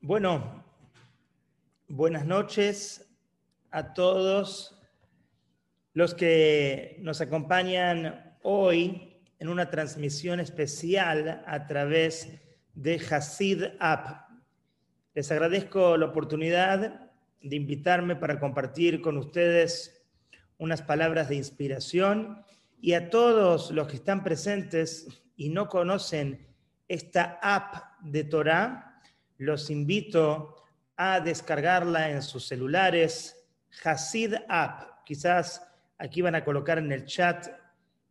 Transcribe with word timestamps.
Bueno, 0.00 0.64
buenas 1.88 2.24
noches 2.24 3.04
a 3.72 3.94
todos 3.94 4.80
los 5.92 6.14
que 6.14 6.98
nos 7.00 7.20
acompañan 7.20 8.38
hoy 8.42 9.20
en 9.40 9.48
una 9.48 9.70
transmisión 9.70 10.38
especial 10.38 11.42
a 11.44 11.66
través 11.66 12.32
de 12.74 12.94
Hasid 13.10 13.64
App. 13.80 14.28
Les 15.14 15.32
agradezco 15.32 15.96
la 15.96 16.06
oportunidad 16.06 17.10
de 17.42 17.56
invitarme 17.56 18.14
para 18.14 18.38
compartir 18.38 19.00
con 19.00 19.16
ustedes 19.16 20.06
unas 20.58 20.80
palabras 20.80 21.28
de 21.28 21.34
inspiración 21.34 22.44
y 22.80 22.92
a 22.92 23.10
todos 23.10 23.72
los 23.72 23.88
que 23.88 23.96
están 23.96 24.22
presentes 24.22 25.08
y 25.36 25.48
no 25.48 25.68
conocen 25.68 26.46
esta 26.86 27.40
app 27.42 27.98
de 28.00 28.22
Torah, 28.22 28.87
los 29.38 29.70
invito 29.70 30.56
a 30.96 31.20
descargarla 31.20 32.10
en 32.10 32.22
sus 32.22 32.46
celulares, 32.46 33.48
Hasid 33.82 34.34
App. 34.48 35.04
Quizás 35.04 35.66
aquí 35.96 36.20
van 36.20 36.34
a 36.34 36.44
colocar 36.44 36.78
en 36.78 36.92
el 36.92 37.06
chat 37.06 37.48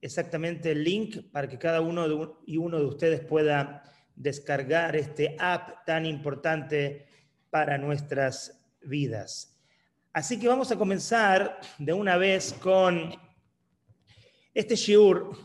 exactamente 0.01 0.71
el 0.71 0.83
link 0.83 1.31
para 1.31 1.47
que 1.47 1.59
cada 1.59 1.81
uno 1.81 2.37
y 2.45 2.57
uno 2.57 2.79
de 2.79 2.85
ustedes 2.85 3.19
pueda 3.21 3.83
descargar 4.15 4.95
este 4.95 5.35
app 5.39 5.85
tan 5.85 6.05
importante 6.05 7.07
para 7.49 7.77
nuestras 7.77 8.65
vidas. 8.81 9.55
Así 10.13 10.39
que 10.39 10.47
vamos 10.47 10.71
a 10.71 10.77
comenzar 10.77 11.59
de 11.77 11.93
una 11.93 12.17
vez 12.17 12.53
con 12.53 13.13
este 14.53 14.75
shiur 14.75 15.37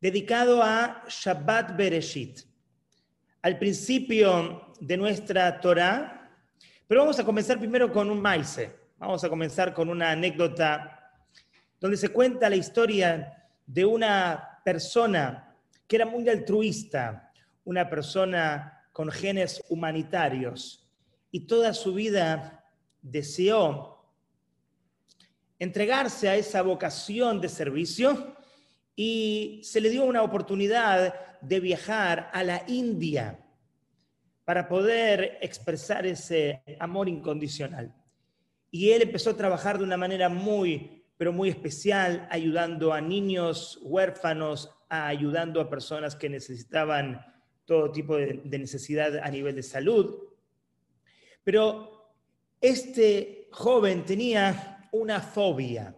dedicado 0.00 0.62
a 0.62 1.04
Shabbat 1.08 1.76
Bereshit. 1.76 2.40
Al 3.48 3.58
principio 3.58 4.74
de 4.78 4.98
nuestra 4.98 5.58
Torah, 5.58 6.30
pero 6.86 7.00
vamos 7.00 7.18
a 7.18 7.24
comenzar 7.24 7.58
primero 7.58 7.90
con 7.90 8.10
un 8.10 8.20
maíz. 8.20 8.60
Vamos 8.98 9.24
a 9.24 9.30
comenzar 9.30 9.72
con 9.72 9.88
una 9.88 10.10
anécdota 10.10 11.14
donde 11.80 11.96
se 11.96 12.10
cuenta 12.10 12.50
la 12.50 12.56
historia 12.56 13.48
de 13.64 13.86
una 13.86 14.60
persona 14.62 15.56
que 15.86 15.96
era 15.96 16.04
muy 16.04 16.28
altruista, 16.28 17.32
una 17.64 17.88
persona 17.88 18.86
con 18.92 19.10
genes 19.10 19.64
humanitarios 19.70 20.86
y 21.30 21.46
toda 21.46 21.72
su 21.72 21.94
vida 21.94 22.66
deseó 23.00 24.12
entregarse 25.58 26.28
a 26.28 26.36
esa 26.36 26.60
vocación 26.60 27.40
de 27.40 27.48
servicio 27.48 28.36
y 29.00 29.60
se 29.62 29.80
le 29.80 29.90
dio 29.90 30.02
una 30.02 30.24
oportunidad 30.24 31.14
de 31.40 31.60
viajar 31.60 32.30
a 32.32 32.42
la 32.42 32.64
India 32.66 33.38
para 34.44 34.66
poder 34.66 35.38
expresar 35.40 36.04
ese 36.04 36.64
amor 36.80 37.08
incondicional. 37.08 37.94
Y 38.72 38.90
él 38.90 39.02
empezó 39.02 39.30
a 39.30 39.36
trabajar 39.36 39.78
de 39.78 39.84
una 39.84 39.96
manera 39.96 40.28
muy, 40.28 41.04
pero 41.16 41.32
muy 41.32 41.48
especial, 41.48 42.26
ayudando 42.28 42.92
a 42.92 43.00
niños 43.00 43.78
huérfanos, 43.82 44.68
ayudando 44.88 45.60
a 45.60 45.70
personas 45.70 46.16
que 46.16 46.28
necesitaban 46.28 47.24
todo 47.66 47.92
tipo 47.92 48.16
de, 48.16 48.40
de 48.44 48.58
necesidad 48.58 49.16
a 49.18 49.30
nivel 49.30 49.54
de 49.54 49.62
salud. 49.62 50.24
Pero 51.44 52.16
este 52.60 53.46
joven 53.52 54.04
tenía 54.04 54.88
una 54.90 55.20
fobia, 55.20 55.94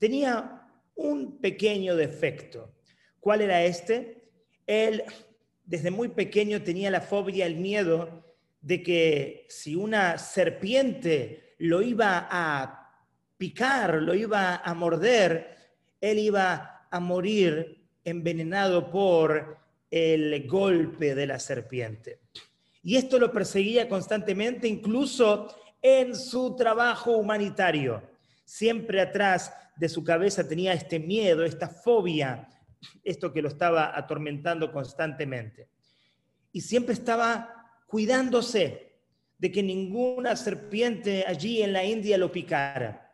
tenía 0.00 0.57
un 0.98 1.38
pequeño 1.38 1.96
defecto. 1.96 2.74
¿Cuál 3.20 3.40
era 3.40 3.62
este? 3.62 4.30
Él 4.66 5.04
desde 5.64 5.90
muy 5.90 6.08
pequeño 6.08 6.62
tenía 6.62 6.90
la 6.90 7.00
fobia, 7.00 7.46
el 7.46 7.56
miedo 7.56 8.24
de 8.60 8.82
que 8.82 9.46
si 9.48 9.76
una 9.76 10.18
serpiente 10.18 11.54
lo 11.58 11.82
iba 11.82 12.26
a 12.30 12.90
picar, 13.36 14.02
lo 14.02 14.14
iba 14.14 14.56
a 14.56 14.74
morder, 14.74 15.56
él 16.00 16.18
iba 16.18 16.88
a 16.90 17.00
morir 17.00 17.86
envenenado 18.02 18.90
por 18.90 19.58
el 19.90 20.46
golpe 20.48 21.14
de 21.14 21.26
la 21.26 21.38
serpiente. 21.38 22.20
Y 22.82 22.96
esto 22.96 23.18
lo 23.18 23.30
perseguía 23.30 23.88
constantemente, 23.88 24.66
incluso 24.66 25.54
en 25.80 26.16
su 26.16 26.56
trabajo 26.56 27.12
humanitario. 27.12 28.02
Siempre 28.44 29.00
atrás 29.00 29.52
de 29.78 29.88
su 29.88 30.02
cabeza 30.04 30.48
tenía 30.48 30.72
este 30.72 30.98
miedo, 30.98 31.44
esta 31.44 31.68
fobia 31.68 32.48
esto 33.04 33.32
que 33.32 33.42
lo 33.42 33.48
estaba 33.48 33.96
atormentando 33.96 34.72
constantemente. 34.72 35.68
Y 36.52 36.60
siempre 36.60 36.94
estaba 36.94 37.70
cuidándose 37.86 38.98
de 39.38 39.52
que 39.52 39.62
ninguna 39.62 40.36
serpiente 40.36 41.24
allí 41.26 41.62
en 41.62 41.72
la 41.72 41.84
India 41.84 42.18
lo 42.18 42.32
picara, 42.32 43.12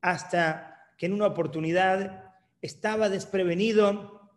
hasta 0.00 0.90
que 0.96 1.06
en 1.06 1.12
una 1.12 1.26
oportunidad 1.26 2.34
estaba 2.62 3.08
desprevenido 3.08 4.30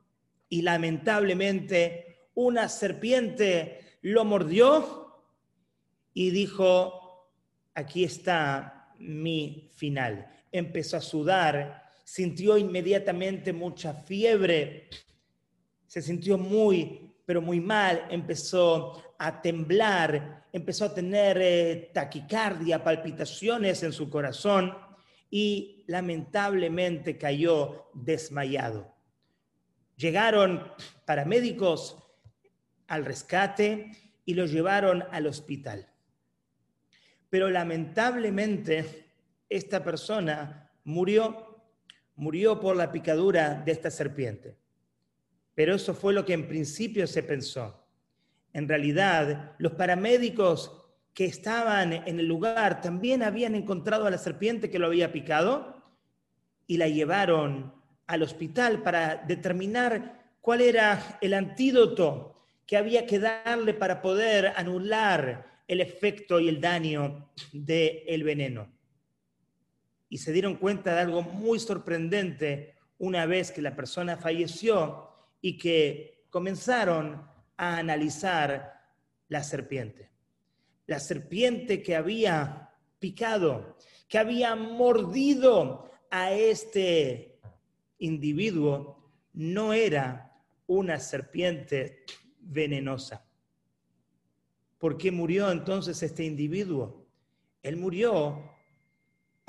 y 0.50 0.62
lamentablemente 0.62 2.28
una 2.34 2.68
serpiente 2.68 4.00
lo 4.02 4.26
mordió 4.26 5.24
y 6.14 6.32
dijo, 6.32 7.32
aquí 7.74 8.04
está 8.04 8.94
mi 9.00 9.72
final. 9.74 10.28
Empezó 10.52 10.98
a 10.98 11.02
sudar 11.02 11.90
sintió 12.10 12.58
inmediatamente 12.58 13.54
mucha 13.54 13.94
fiebre, 13.94 14.90
se 15.86 16.02
sintió 16.02 16.40
muy, 16.40 17.14
pero 17.24 17.40
muy 17.40 17.60
mal, 17.60 18.08
empezó 18.10 19.14
a 19.20 19.40
temblar, 19.44 20.48
empezó 20.52 20.86
a 20.86 20.94
tener 20.96 21.38
eh, 21.40 21.92
taquicardia, 21.94 22.84
palpitaciones 22.84 23.84
en 23.84 23.94
su 23.94 24.10
corazón 24.10 24.76
y 25.30 25.84
lamentablemente 25.86 27.16
cayó 27.16 27.92
desmayado. 27.94 28.92
Llegaron 29.96 30.64
paramédicos 31.06 31.96
al 32.88 33.06
rescate 33.06 33.92
y 34.26 34.34
lo 34.34 34.48
llevaron 34.48 35.04
al 35.12 35.28
hospital. 35.28 35.88
Pero 37.30 37.52
lamentablemente 37.52 39.09
esta 39.50 39.84
persona 39.84 40.72
murió 40.84 41.50
murió 42.20 42.60
por 42.60 42.76
la 42.76 42.92
picadura 42.92 43.62
de 43.66 43.72
esta 43.72 43.90
serpiente. 43.90 44.58
Pero 45.56 45.76
eso 45.76 45.94
fue 45.94 46.14
lo 46.14 46.26
que 46.26 46.34
en 46.34 46.48
principio 46.48 47.08
se 47.08 47.24
pensó. 47.24 47.88
En 48.52 48.68
realidad, 48.68 49.56
los 49.58 49.72
paramédicos 49.74 50.86
que 51.14 51.26
estaban 51.26 51.94
en 51.94 52.20
el 52.20 52.28
lugar 52.28 52.82
también 52.82 53.24
habían 53.24 53.56
encontrado 53.56 54.06
a 54.06 54.12
la 54.12 54.18
serpiente 54.18 54.70
que 54.70 54.80
lo 54.80 54.88
había 54.88 55.14
picado 55.14 55.82
y 56.68 56.78
la 56.78 56.90
llevaron 56.90 57.74
al 58.06 58.22
hospital 58.22 58.84
para 58.84 59.16
determinar 59.16 60.34
cuál 60.42 60.62
era 60.62 61.18
el 61.22 61.34
antídoto 61.34 62.44
que 62.66 62.76
había 62.76 63.06
que 63.06 63.20
darle 63.20 63.74
para 63.74 64.02
poder 64.02 64.48
anular 64.58 65.64
el 65.68 65.80
efecto 65.80 66.40
y 66.40 66.50
el 66.50 66.60
daño 66.60 67.32
del 67.54 68.24
veneno 68.24 68.79
y 70.10 70.18
se 70.18 70.34
dieron 70.34 70.56
cuenta 70.56 70.96
de 70.96 71.02
algo 71.02 71.22
muy 71.22 71.60
sorprendente 71.60 72.76
una 72.98 73.26
vez 73.26 73.52
que 73.52 73.62
la 73.62 73.76
persona 73.76 74.18
falleció 74.18 75.08
y 75.40 75.58
que 75.58 76.26
comenzaron 76.30 77.24
a 77.56 77.78
analizar 77.78 78.82
la 79.28 79.44
serpiente. 79.44 80.10
La 80.88 81.00
serpiente 81.00 81.84
que 81.84 81.96
había 81.96 82.72
picado, 83.00 83.78
que 84.08 84.18
había 84.18 84.56
mordido 84.56 85.90
a 86.10 86.34
este 86.34 87.40
individuo, 88.00 89.12
no 89.34 89.74
era 89.74 90.36
una 90.66 91.00
serpiente 91.00 92.04
venenosa. 92.40 93.26
¿Por 94.80 94.98
qué 94.98 95.12
murió 95.12 95.52
entonces 95.52 96.02
este 96.02 96.24
individuo? 96.24 97.06
Él 97.62 97.78
murió 97.78 98.59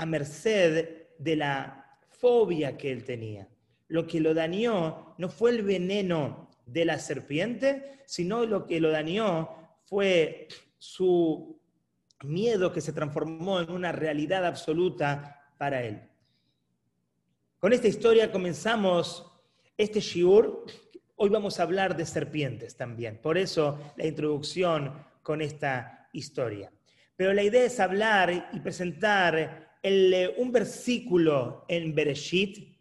a 0.00 0.06
merced 0.06 1.08
de 1.19 1.37
la 1.37 1.99
fobia 2.08 2.79
que 2.79 2.91
él 2.91 3.05
tenía. 3.05 3.47
Lo 3.88 4.06
que 4.06 4.19
lo 4.19 4.32
dañó 4.32 5.14
no 5.19 5.29
fue 5.29 5.50
el 5.50 5.62
veneno 5.62 6.49
de 6.64 6.87
la 6.87 6.99
serpiente, 6.99 8.00
sino 8.06 8.47
lo 8.47 8.67
que 8.67 8.81
lo 8.81 8.91
dañó 8.91 9.50
fue 9.85 10.49
su 10.79 11.61
miedo 12.25 12.73
que 12.73 12.81
se 12.81 12.94
transformó 12.94 13.61
en 13.61 13.70
una 13.70 13.93
realidad 13.93 14.47
absoluta 14.47 15.52
para 15.58 15.82
él. 15.82 16.00
Con 17.58 17.75
esta 17.75 17.88
historia 17.88 18.32
comenzamos 18.32 19.31
este 19.76 20.00
shiur. 20.00 20.64
Hoy 21.17 21.29
vamos 21.29 21.61
a 21.61 21.64
hablar 21.64 21.94
de 21.94 22.06
serpientes 22.06 22.75
también, 22.75 23.19
por 23.20 23.37
eso 23.37 23.79
la 23.99 24.06
introducción 24.06 24.94
con 25.23 25.43
esta 25.43 26.08
historia. 26.14 26.73
Pero 27.17 27.35
la 27.35 27.43
idea 27.43 27.64
es 27.64 27.79
hablar 27.81 28.49
y 28.55 28.61
presentar 28.61 29.69
eh, 29.82 30.35
un 30.37 30.53
versículo 30.53 31.65
en 31.69 31.94
Bereshit, 31.94 32.79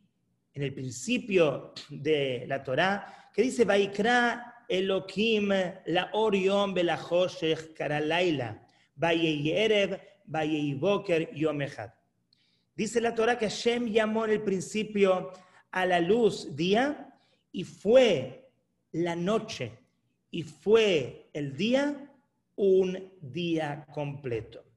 en 0.54 0.64
el 0.64 0.74
principio 0.74 1.74
de 1.90 2.46
la 2.48 2.64
Torá, 2.64 3.32
que 3.34 3.42
dice, 3.42 3.66
Vaikra 3.66 4.66
Elohim 4.68 5.50
la 5.88 6.10
orión 6.14 6.74
belajoshech 6.74 7.74
karalaila, 7.74 8.62
vayei 8.96 9.52
erev, 9.52 10.00
vayei 10.28 10.76
boker 10.76 11.30
yom 11.34 11.62
echad. 11.62 11.92
Dice 12.76 13.02
la 13.02 13.14
Torah 13.14 13.38
que 13.38 13.50
Hashem 13.50 13.88
llamó 13.88 14.26
en 14.26 14.32
el 14.32 14.42
principio 14.42 15.32
a 15.72 15.86
la 15.86 16.00
luz 16.00 16.56
día 16.56 17.14
y 17.52 17.64
fue 17.64 18.52
la 18.92 19.16
noche 19.16 19.72
y 20.32 20.44
fue 20.44 21.30
el 21.34 21.58
día 21.58 22.10
un 22.56 23.12
día 23.22 23.86
completo. 23.94 24.69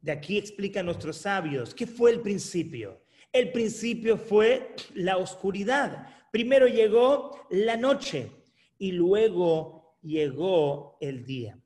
De 0.00 0.12
aquí 0.12 0.38
explican 0.38 0.86
nuestros 0.86 1.18
sabios, 1.18 1.74
¿qué 1.74 1.86
fue 1.86 2.10
el 2.10 2.20
principio? 2.20 3.02
El 3.32 3.52
principio 3.52 4.16
fue 4.16 4.74
la 4.94 5.18
oscuridad. 5.18 6.06
Primero 6.32 6.66
llegó 6.66 7.46
la 7.50 7.76
noche 7.76 8.30
y 8.78 8.92
luego 8.92 9.98
llegó 10.02 10.96
el 11.00 11.24
día. 11.24 11.58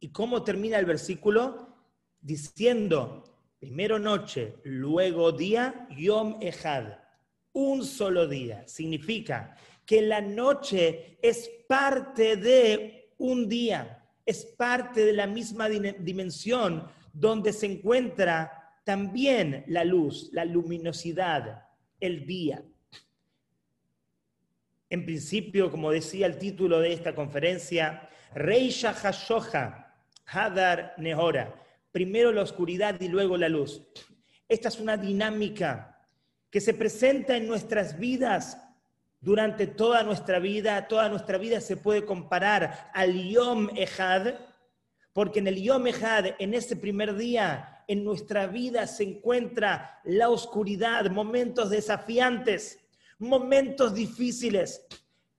¿Y 0.00 0.10
cómo 0.10 0.42
termina 0.42 0.78
el 0.78 0.84
versículo? 0.84 1.76
Diciendo, 2.20 3.24
primero 3.58 3.98
noche, 3.98 4.56
luego 4.64 5.32
día, 5.32 5.88
Yom 5.96 6.38
Ejad, 6.40 6.98
un 7.52 7.84
solo 7.84 8.26
día. 8.26 8.66
Significa 8.66 9.56
que 9.86 10.02
la 10.02 10.20
noche 10.20 11.18
es 11.22 11.50
parte 11.68 12.36
de 12.36 13.12
un 13.18 13.48
día, 13.48 13.97
es 14.28 14.44
parte 14.44 15.06
de 15.06 15.14
la 15.14 15.26
misma 15.26 15.70
dimensión 15.70 16.86
donde 17.14 17.50
se 17.54 17.64
encuentra 17.64 18.74
también 18.84 19.64
la 19.68 19.84
luz, 19.84 20.28
la 20.32 20.44
luminosidad, 20.44 21.62
el 21.98 22.26
día. 22.26 22.62
En 24.90 25.06
principio, 25.06 25.70
como 25.70 25.90
decía 25.90 26.26
el 26.26 26.36
título 26.36 26.80
de 26.80 26.92
esta 26.92 27.14
conferencia, 27.14 28.06
Reisha 28.34 28.90
Hashoha, 28.90 29.94
Hadar 30.26 30.92
Nehora, 30.98 31.64
primero 31.90 32.30
la 32.30 32.42
oscuridad 32.42 33.00
y 33.00 33.08
luego 33.08 33.38
la 33.38 33.48
luz. 33.48 33.82
Esta 34.46 34.68
es 34.68 34.78
una 34.78 34.98
dinámica 34.98 36.06
que 36.50 36.60
se 36.60 36.74
presenta 36.74 37.34
en 37.34 37.48
nuestras 37.48 37.98
vidas 37.98 38.58
durante 39.20 39.66
toda 39.66 40.02
nuestra 40.02 40.38
vida. 40.38 40.88
Toda 40.88 41.08
nuestra 41.08 41.38
vida 41.38 41.60
se 41.60 41.76
puede 41.76 42.04
comparar 42.04 42.90
al 42.94 43.28
Yom 43.28 43.70
Ejad, 43.76 44.34
porque 45.12 45.40
en 45.40 45.48
el 45.48 45.62
Yom 45.62 45.86
Ejad, 45.86 46.26
en 46.38 46.54
ese 46.54 46.76
primer 46.76 47.16
día, 47.16 47.84
en 47.88 48.04
nuestra 48.04 48.46
vida 48.46 48.86
se 48.86 49.04
encuentra 49.04 50.00
la 50.04 50.28
oscuridad, 50.28 51.10
momentos 51.10 51.70
desafiantes, 51.70 52.78
momentos 53.18 53.94
difíciles, 53.94 54.86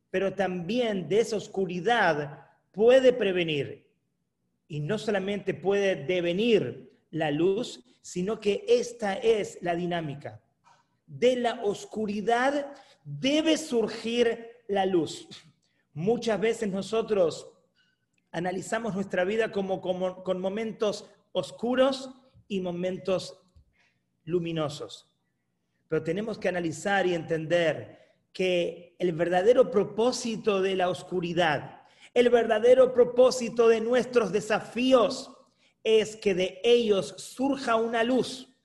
pero 0.09 0.33
también 0.33 1.07
de 1.07 1.19
esa 1.19 1.37
oscuridad 1.37 2.47
puede 2.71 3.13
prevenir. 3.13 3.87
Y 4.67 4.79
no 4.79 4.97
solamente 4.97 5.53
puede 5.53 5.95
devenir 5.95 6.91
la 7.11 7.31
luz, 7.31 7.83
sino 8.01 8.39
que 8.39 8.65
esta 8.67 9.13
es 9.13 9.59
la 9.61 9.75
dinámica. 9.75 10.41
De 11.05 11.35
la 11.35 11.63
oscuridad 11.63 12.73
debe 13.17 13.57
surgir 13.57 14.47
la 14.67 14.85
luz. 14.85 15.27
Muchas 15.93 16.39
veces 16.39 16.69
nosotros 16.69 17.49
analizamos 18.31 18.93
nuestra 18.93 19.23
vida 19.23 19.51
como, 19.51 19.81
con 19.81 20.39
momentos 20.39 21.09
oscuros 21.31 22.11
y 22.47 22.59
momentos 22.59 23.41
luminosos. 24.25 25.09
Pero 25.87 26.03
tenemos 26.03 26.37
que 26.37 26.49
analizar 26.49 27.07
y 27.07 27.15
entender 27.15 27.97
que 28.31 28.95
el 28.99 29.13
verdadero 29.13 29.71
propósito 29.71 30.61
de 30.61 30.75
la 30.75 30.89
oscuridad, 30.89 31.81
el 32.13 32.29
verdadero 32.29 32.93
propósito 32.93 33.67
de 33.67 33.81
nuestros 33.81 34.31
desafíos 34.31 35.31
es 35.83 36.15
que 36.15 36.35
de 36.35 36.61
ellos 36.63 37.15
surja 37.17 37.75
una 37.75 38.03
luz, 38.03 38.55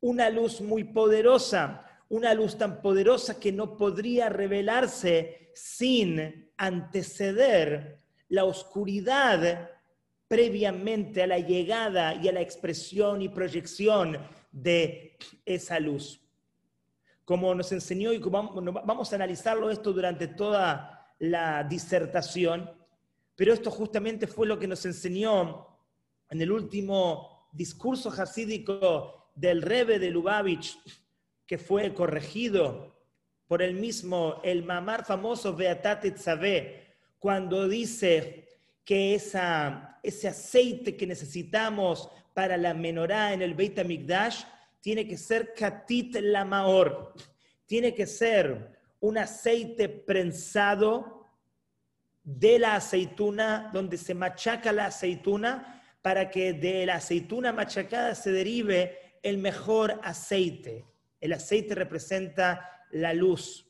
una 0.00 0.28
luz 0.28 0.60
muy 0.60 0.82
poderosa, 0.82 1.86
una 2.12 2.34
luz 2.34 2.58
tan 2.58 2.82
poderosa 2.82 3.40
que 3.40 3.52
no 3.52 3.74
podría 3.74 4.28
revelarse 4.28 5.50
sin 5.54 6.52
anteceder 6.58 8.00
la 8.28 8.44
oscuridad 8.44 9.70
previamente 10.28 11.22
a 11.22 11.26
la 11.26 11.38
llegada 11.38 12.14
y 12.16 12.28
a 12.28 12.32
la 12.32 12.42
expresión 12.42 13.22
y 13.22 13.30
proyección 13.30 14.18
de 14.50 15.16
esa 15.46 15.80
luz. 15.80 16.20
Como 17.24 17.54
nos 17.54 17.72
enseñó 17.72 18.12
y 18.12 18.20
como 18.20 18.52
vamos 18.62 19.10
a 19.10 19.16
analizarlo 19.16 19.70
esto 19.70 19.90
durante 19.94 20.28
toda 20.28 21.14
la 21.18 21.64
disertación, 21.64 22.70
pero 23.34 23.54
esto 23.54 23.70
justamente 23.70 24.26
fue 24.26 24.46
lo 24.46 24.58
que 24.58 24.68
nos 24.68 24.84
enseñó 24.84 25.66
en 26.28 26.42
el 26.42 26.52
último 26.52 27.48
discurso 27.54 28.10
hasídico 28.10 29.30
del 29.34 29.62
Rebbe 29.62 29.98
de 29.98 30.10
Lubavitch, 30.10 30.76
que 31.52 31.58
fue 31.58 31.92
corregido 31.92 32.96
por 33.46 33.60
el 33.60 33.74
mismo, 33.74 34.40
el 34.42 34.62
mamar 34.62 35.04
famoso 35.04 35.54
Beatat 35.54 36.14
Tzaveh, 36.14 36.94
cuando 37.18 37.68
dice 37.68 38.48
que 38.82 39.14
esa, 39.14 39.98
ese 40.02 40.28
aceite 40.28 40.96
que 40.96 41.06
necesitamos 41.06 42.08
para 42.32 42.56
la 42.56 42.72
menorá 42.72 43.34
en 43.34 43.42
el 43.42 43.52
Beit 43.52 43.78
HaMikdash 43.78 44.44
tiene 44.80 45.06
que 45.06 45.18
ser 45.18 45.52
katit 45.52 46.16
lamaor, 46.22 47.12
tiene 47.66 47.94
que 47.94 48.06
ser 48.06 48.72
un 49.00 49.18
aceite 49.18 49.90
prensado 49.90 51.28
de 52.24 52.60
la 52.60 52.76
aceituna, 52.76 53.70
donde 53.74 53.98
se 53.98 54.14
machaca 54.14 54.72
la 54.72 54.86
aceituna, 54.86 55.82
para 56.00 56.30
que 56.30 56.54
de 56.54 56.86
la 56.86 56.94
aceituna 56.94 57.52
machacada 57.52 58.14
se 58.14 58.32
derive 58.32 59.18
el 59.22 59.36
mejor 59.36 60.00
aceite. 60.02 60.86
El 61.22 61.32
aceite 61.32 61.76
representa 61.76 62.68
la 62.90 63.14
luz. 63.14 63.64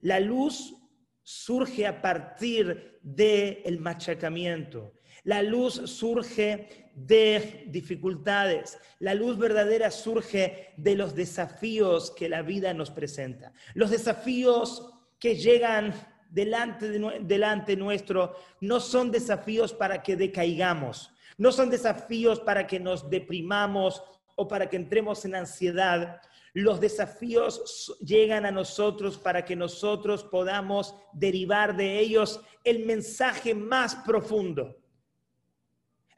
La 0.00 0.20
luz 0.20 0.76
surge 1.22 1.86
a 1.86 2.02
partir 2.02 2.98
del 3.02 3.80
machacamiento. 3.80 4.92
La 5.24 5.42
luz 5.42 5.74
surge 5.86 6.92
de 6.94 7.64
dificultades. 7.68 8.78
La 8.98 9.14
luz 9.14 9.38
verdadera 9.38 9.90
surge 9.90 10.74
de 10.76 10.94
los 10.94 11.14
desafíos 11.14 12.10
que 12.10 12.28
la 12.28 12.42
vida 12.42 12.74
nos 12.74 12.90
presenta. 12.90 13.54
Los 13.72 13.90
desafíos 13.90 14.92
que 15.18 15.36
llegan 15.36 15.94
delante, 16.28 17.00
delante 17.22 17.76
nuestro 17.76 18.36
no 18.60 18.78
son 18.78 19.10
desafíos 19.10 19.72
para 19.72 20.02
que 20.02 20.16
decaigamos, 20.16 21.12
no 21.38 21.50
son 21.50 21.70
desafíos 21.70 22.40
para 22.40 22.66
que 22.66 22.78
nos 22.78 23.08
deprimamos 23.08 24.02
o 24.40 24.48
para 24.48 24.70
que 24.70 24.76
entremos 24.76 25.22
en 25.26 25.34
ansiedad, 25.34 26.22
los 26.54 26.80
desafíos 26.80 27.94
llegan 28.00 28.46
a 28.46 28.50
nosotros 28.50 29.18
para 29.18 29.44
que 29.44 29.54
nosotros 29.54 30.24
podamos 30.24 30.94
derivar 31.12 31.76
de 31.76 31.98
ellos 31.98 32.40
el 32.64 32.86
mensaje 32.86 33.54
más 33.54 33.94
profundo. 33.96 34.78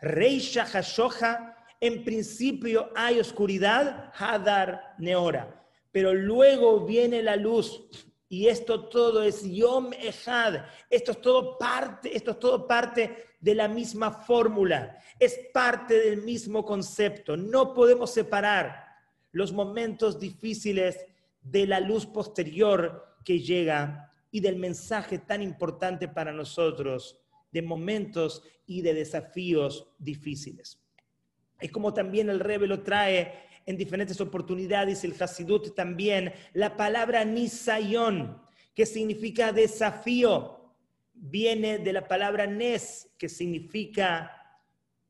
Rey 0.01 0.39
Shahashoha, 0.39 1.57
en 1.81 2.05
principio 2.05 2.91
hay 2.95 3.19
oscuridad, 3.19 4.13
Hadar 4.17 4.95
Neora, 4.99 5.67
pero 5.91 6.15
luego 6.15 6.87
viene 6.87 7.25
la 7.25 7.35
luz. 7.35 7.89
Y 8.33 8.49
esto 8.49 8.89
todo 8.89 9.23
es 9.23 9.45
Yom 9.45 9.93
Echad. 9.93 10.65
Esto 10.89 11.13
es 11.13 11.21
todo 11.21 11.59
parte, 11.59 12.17
esto 12.17 12.31
es 12.31 12.39
todo 12.39 12.67
parte 12.67 13.27
de 13.39 13.55
la 13.55 13.69
misma 13.69 14.11
fórmula. 14.11 14.99
Es 15.19 15.39
parte 15.53 16.01
del 16.01 16.23
mismo 16.23 16.65
concepto. 16.65 17.37
No 17.37 17.75
podemos 17.75 18.11
separar 18.11 18.87
los 19.33 19.53
momentos 19.53 20.19
difíciles 20.19 21.05
de 21.43 21.67
la 21.67 21.79
luz 21.79 22.07
posterior 22.07 23.19
que 23.23 23.39
llega 23.39 24.11
y 24.31 24.41
del 24.41 24.57
mensaje 24.57 25.19
tan 25.19 25.43
importante 25.43 26.09
para 26.09 26.33
nosotros 26.33 27.21
de 27.51 27.61
momentos 27.61 28.43
y 28.65 28.81
de 28.81 28.95
desafíos 28.95 29.91
difíciles. 29.99 30.81
Es 31.61 31.71
como 31.71 31.93
también 31.93 32.31
el 32.31 32.41
Rebe 32.41 32.67
lo 32.67 32.83
trae 32.83 33.52
en 33.67 33.77
diferentes 33.77 34.21
oportunidades, 34.21 35.05
el 35.05 35.15
Hasidut 35.21 35.75
también, 35.75 36.33
la 36.53 36.77
palabra 36.77 37.25
Nisayon, 37.25 38.41
que 38.75 38.87
significa 38.87 39.53
desafío, 39.53 40.75
viene 41.15 41.79
de 41.79 41.93
la 41.93 42.09
palabra 42.09 42.47
Nes, 42.47 43.11
que 43.19 43.29
significa 43.29 44.33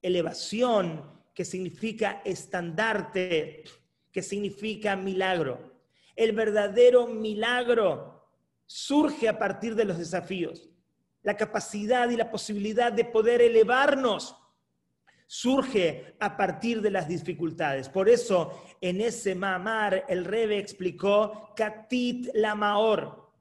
elevación, 0.03 1.11
que 1.35 1.45
significa 1.45 2.21
estandarte, 2.25 3.65
que 4.11 4.23
significa 4.23 4.97
milagro. 4.97 5.73
El 6.15 6.33
verdadero 6.33 7.07
milagro 7.07 8.29
surge 8.67 9.29
a 9.29 9.39
partir 9.39 9.75
de 9.75 9.85
los 9.85 9.99
desafíos. 9.99 10.69
La 11.23 11.37
capacidad 11.37 12.11
y 12.11 12.17
la 12.17 12.31
posibilidad 12.31 12.93
de 12.93 13.05
poder 13.05 13.41
elevarnos 13.41 14.37
surge 15.35 16.15
a 16.21 16.37
partir 16.37 16.83
de 16.83 16.91
las 16.91 17.09
dificultades. 17.09 17.89
Por 17.89 18.11
eso, 18.11 18.63
en 18.83 19.01
ese 19.01 19.35
mamar, 19.35 20.05
el 20.07 20.27
Rebe 20.27 20.59
explicó 20.59 21.55
Katit 21.57 22.29
la 22.35 22.55
Maor. 22.55 23.33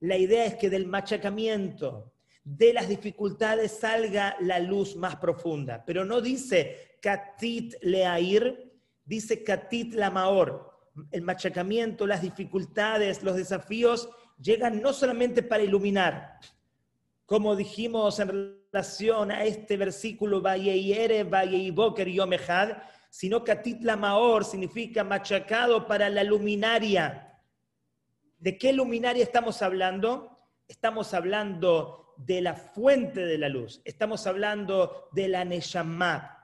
La 0.00 0.16
idea 0.16 0.44
es 0.46 0.56
que 0.56 0.68
del 0.68 0.84
machacamiento, 0.84 2.12
de 2.42 2.72
las 2.72 2.88
dificultades 2.88 3.70
salga 3.70 4.34
la 4.40 4.58
luz 4.58 4.96
más 4.96 5.14
profunda. 5.14 5.84
Pero 5.86 6.04
no 6.04 6.20
dice 6.20 6.96
katit 7.00 7.76
leair, 7.82 8.72
dice 9.04 9.44
katit 9.44 9.94
lamaor. 9.94 10.72
El 11.12 11.22
machacamiento, 11.22 12.04
las 12.04 12.22
dificultades, 12.22 13.22
los 13.22 13.36
desafíos 13.36 14.08
llegan 14.40 14.82
no 14.82 14.92
solamente 14.92 15.44
para 15.44 15.62
iluminar, 15.62 16.40
como 17.26 17.54
dijimos 17.54 18.18
en 18.18 18.61
a 18.74 19.44
este 19.44 19.76
versículo, 19.76 20.40
Vayeiboker, 20.40 22.08
Yomehad, 22.08 22.78
sino 23.10 23.44
Katit 23.44 23.82
Lamaor 23.82 24.44
significa 24.44 25.04
machacado 25.04 25.86
para 25.86 26.08
la 26.08 26.24
luminaria. 26.24 27.38
¿De 28.38 28.56
qué 28.56 28.72
luminaria 28.72 29.22
estamos 29.22 29.60
hablando? 29.60 30.38
Estamos 30.66 31.12
hablando 31.12 32.14
de 32.16 32.40
la 32.40 32.54
fuente 32.54 33.26
de 33.26 33.36
la 33.36 33.48
luz, 33.48 33.82
estamos 33.84 34.26
hablando 34.26 35.08
de 35.12 35.28
la 35.28 35.44
Neshama, 35.44 36.42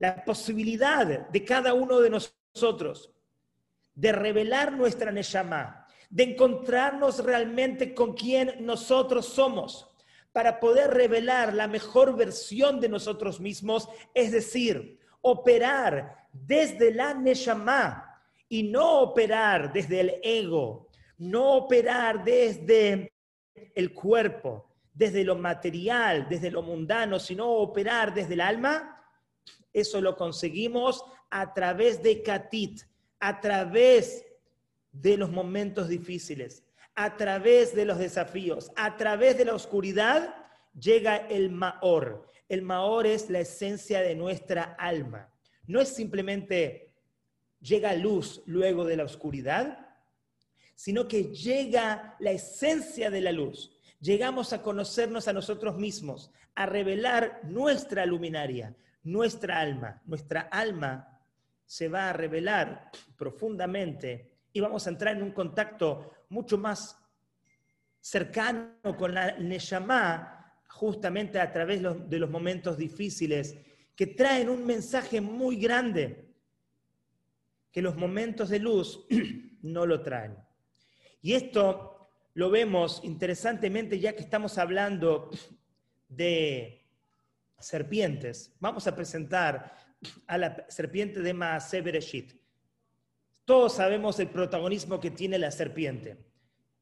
la 0.00 0.24
posibilidad 0.24 1.28
de 1.28 1.44
cada 1.44 1.72
uno 1.74 2.00
de 2.00 2.10
nosotros 2.10 3.10
de 3.94 4.12
revelar 4.12 4.72
nuestra 4.72 5.12
Neshama, 5.12 5.86
de 6.10 6.24
encontrarnos 6.24 7.24
realmente 7.24 7.94
con 7.94 8.14
quien 8.14 8.56
nosotros 8.66 9.26
somos, 9.26 9.93
para 10.34 10.58
poder 10.58 10.90
revelar 10.90 11.54
la 11.54 11.68
mejor 11.68 12.16
versión 12.16 12.80
de 12.80 12.88
nosotros 12.88 13.38
mismos, 13.38 13.88
es 14.12 14.32
decir, 14.32 14.98
operar 15.20 16.26
desde 16.32 16.92
la 16.92 17.14
Neshama 17.14 18.20
y 18.48 18.64
no 18.64 18.98
operar 18.98 19.72
desde 19.72 20.00
el 20.00 20.14
ego, 20.24 20.88
no 21.18 21.52
operar 21.52 22.24
desde 22.24 23.12
el 23.76 23.94
cuerpo, 23.94 24.74
desde 24.92 25.22
lo 25.22 25.36
material, 25.36 26.26
desde 26.28 26.50
lo 26.50 26.62
mundano, 26.62 27.20
sino 27.20 27.48
operar 27.48 28.12
desde 28.12 28.34
el 28.34 28.40
alma, 28.40 29.06
eso 29.72 30.00
lo 30.00 30.16
conseguimos 30.16 31.04
a 31.30 31.54
través 31.54 32.02
de 32.02 32.24
Katit, 32.24 32.82
a 33.20 33.40
través 33.40 34.26
de 34.90 35.16
los 35.16 35.30
momentos 35.30 35.86
difíciles, 35.86 36.64
a 36.94 37.16
través 37.16 37.74
de 37.74 37.84
los 37.84 37.98
desafíos, 37.98 38.70
a 38.76 38.96
través 38.96 39.36
de 39.36 39.44
la 39.44 39.54
oscuridad, 39.54 40.34
llega 40.78 41.16
el 41.16 41.50
Maor. 41.50 42.26
El 42.48 42.62
Maor 42.62 43.06
es 43.06 43.30
la 43.30 43.40
esencia 43.40 44.00
de 44.00 44.14
nuestra 44.14 44.76
alma. 44.78 45.28
No 45.66 45.80
es 45.80 45.88
simplemente 45.88 46.92
llega 47.60 47.94
luz 47.94 48.42
luego 48.46 48.84
de 48.84 48.96
la 48.96 49.04
oscuridad, 49.04 49.88
sino 50.74 51.08
que 51.08 51.24
llega 51.34 52.16
la 52.20 52.32
esencia 52.32 53.10
de 53.10 53.20
la 53.20 53.32
luz. 53.32 53.78
Llegamos 54.00 54.52
a 54.52 54.62
conocernos 54.62 55.28
a 55.28 55.32
nosotros 55.32 55.76
mismos, 55.76 56.30
a 56.54 56.66
revelar 56.66 57.40
nuestra 57.44 58.04
luminaria, 58.04 58.76
nuestra 59.02 59.60
alma. 59.60 60.02
Nuestra 60.04 60.42
alma 60.42 61.20
se 61.64 61.88
va 61.88 62.10
a 62.10 62.12
revelar 62.12 62.90
profundamente 63.16 64.34
y 64.52 64.60
vamos 64.60 64.86
a 64.86 64.90
entrar 64.90 65.16
en 65.16 65.22
un 65.22 65.32
contacto 65.32 66.12
mucho 66.34 66.58
más 66.58 66.98
cercano 68.00 68.96
con 68.98 69.14
la 69.14 69.38
Neshama, 69.38 70.52
justamente 70.68 71.40
a 71.40 71.52
través 71.52 71.80
de 71.80 72.18
los 72.18 72.28
momentos 72.28 72.76
difíciles, 72.76 73.56
que 73.94 74.08
traen 74.08 74.48
un 74.48 74.66
mensaje 74.66 75.20
muy 75.20 75.56
grande, 75.56 76.34
que 77.70 77.80
los 77.80 77.96
momentos 77.96 78.50
de 78.50 78.58
luz 78.58 79.06
no 79.62 79.86
lo 79.86 80.02
traen. 80.02 80.36
Y 81.22 81.34
esto 81.34 82.10
lo 82.34 82.50
vemos 82.50 83.00
interesantemente 83.04 83.98
ya 84.00 84.14
que 84.14 84.22
estamos 84.22 84.58
hablando 84.58 85.30
de 86.08 86.84
serpientes. 87.58 88.54
Vamos 88.58 88.86
a 88.88 88.94
presentar 88.94 89.76
a 90.26 90.36
la 90.36 90.66
serpiente 90.68 91.20
de 91.20 91.32
Maaseh 91.32 91.80
Bereshit. 91.80 92.43
Todos 93.44 93.74
sabemos 93.74 94.18
el 94.20 94.28
protagonismo 94.28 95.00
que 95.00 95.10
tiene 95.10 95.38
la 95.38 95.50
serpiente. 95.50 96.16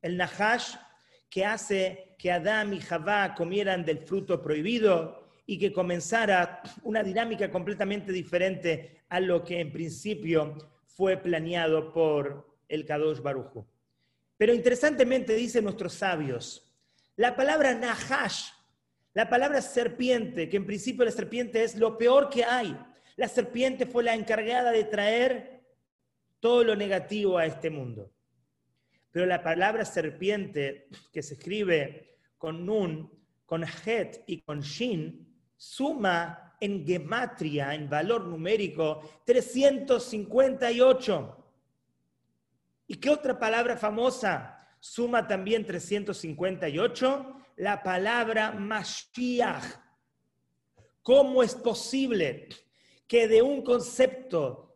El 0.00 0.16
Nahash 0.16 0.76
que 1.28 1.44
hace 1.44 2.14
que 2.18 2.30
Adán 2.30 2.72
y 2.72 2.80
Javá 2.80 3.34
comieran 3.34 3.84
del 3.84 3.98
fruto 3.98 4.40
prohibido 4.40 5.28
y 5.44 5.58
que 5.58 5.72
comenzara 5.72 6.62
una 6.84 7.02
dinámica 7.02 7.50
completamente 7.50 8.12
diferente 8.12 9.02
a 9.08 9.18
lo 9.18 9.42
que 9.42 9.58
en 9.58 9.72
principio 9.72 10.56
fue 10.84 11.16
planeado 11.16 11.92
por 11.92 12.46
el 12.68 12.84
Kadosh 12.84 13.20
Baruchu. 13.20 13.66
Pero 14.36 14.54
interesantemente 14.54 15.34
dicen 15.34 15.64
nuestros 15.64 15.94
sabios, 15.94 16.72
la 17.16 17.34
palabra 17.34 17.74
Nahash, 17.74 18.50
la 19.14 19.28
palabra 19.28 19.60
serpiente, 19.60 20.48
que 20.48 20.58
en 20.58 20.66
principio 20.66 21.04
la 21.04 21.10
serpiente 21.10 21.64
es 21.64 21.76
lo 21.76 21.98
peor 21.98 22.30
que 22.30 22.44
hay. 22.44 22.78
La 23.16 23.28
serpiente 23.28 23.84
fue 23.84 24.04
la 24.04 24.14
encargada 24.14 24.70
de 24.70 24.84
traer 24.84 25.51
todo 26.42 26.62
lo 26.64 26.74
negativo 26.74 27.38
a 27.38 27.46
este 27.46 27.70
mundo. 27.70 28.10
Pero 29.12 29.26
la 29.26 29.44
palabra 29.44 29.84
serpiente, 29.84 30.88
que 31.12 31.22
se 31.22 31.34
escribe 31.34 32.16
con 32.36 32.66
nun, 32.66 33.08
con 33.46 33.62
het 33.62 34.24
y 34.26 34.40
con 34.40 34.60
shin, 34.60 35.38
suma 35.56 36.56
en 36.58 36.84
gematria, 36.84 37.76
en 37.76 37.88
valor 37.88 38.26
numérico, 38.26 39.22
358. 39.24 41.36
¿Y 42.88 42.96
qué 42.96 43.10
otra 43.10 43.38
palabra 43.38 43.76
famosa 43.76 44.66
suma 44.80 45.28
también 45.28 45.64
358? 45.64 47.36
La 47.58 47.84
palabra 47.84 48.50
Mashiach. 48.50 49.78
¿Cómo 51.04 51.44
es 51.44 51.54
posible 51.54 52.48
que 53.06 53.28
de 53.28 53.42
un 53.42 53.62
concepto 53.62 54.71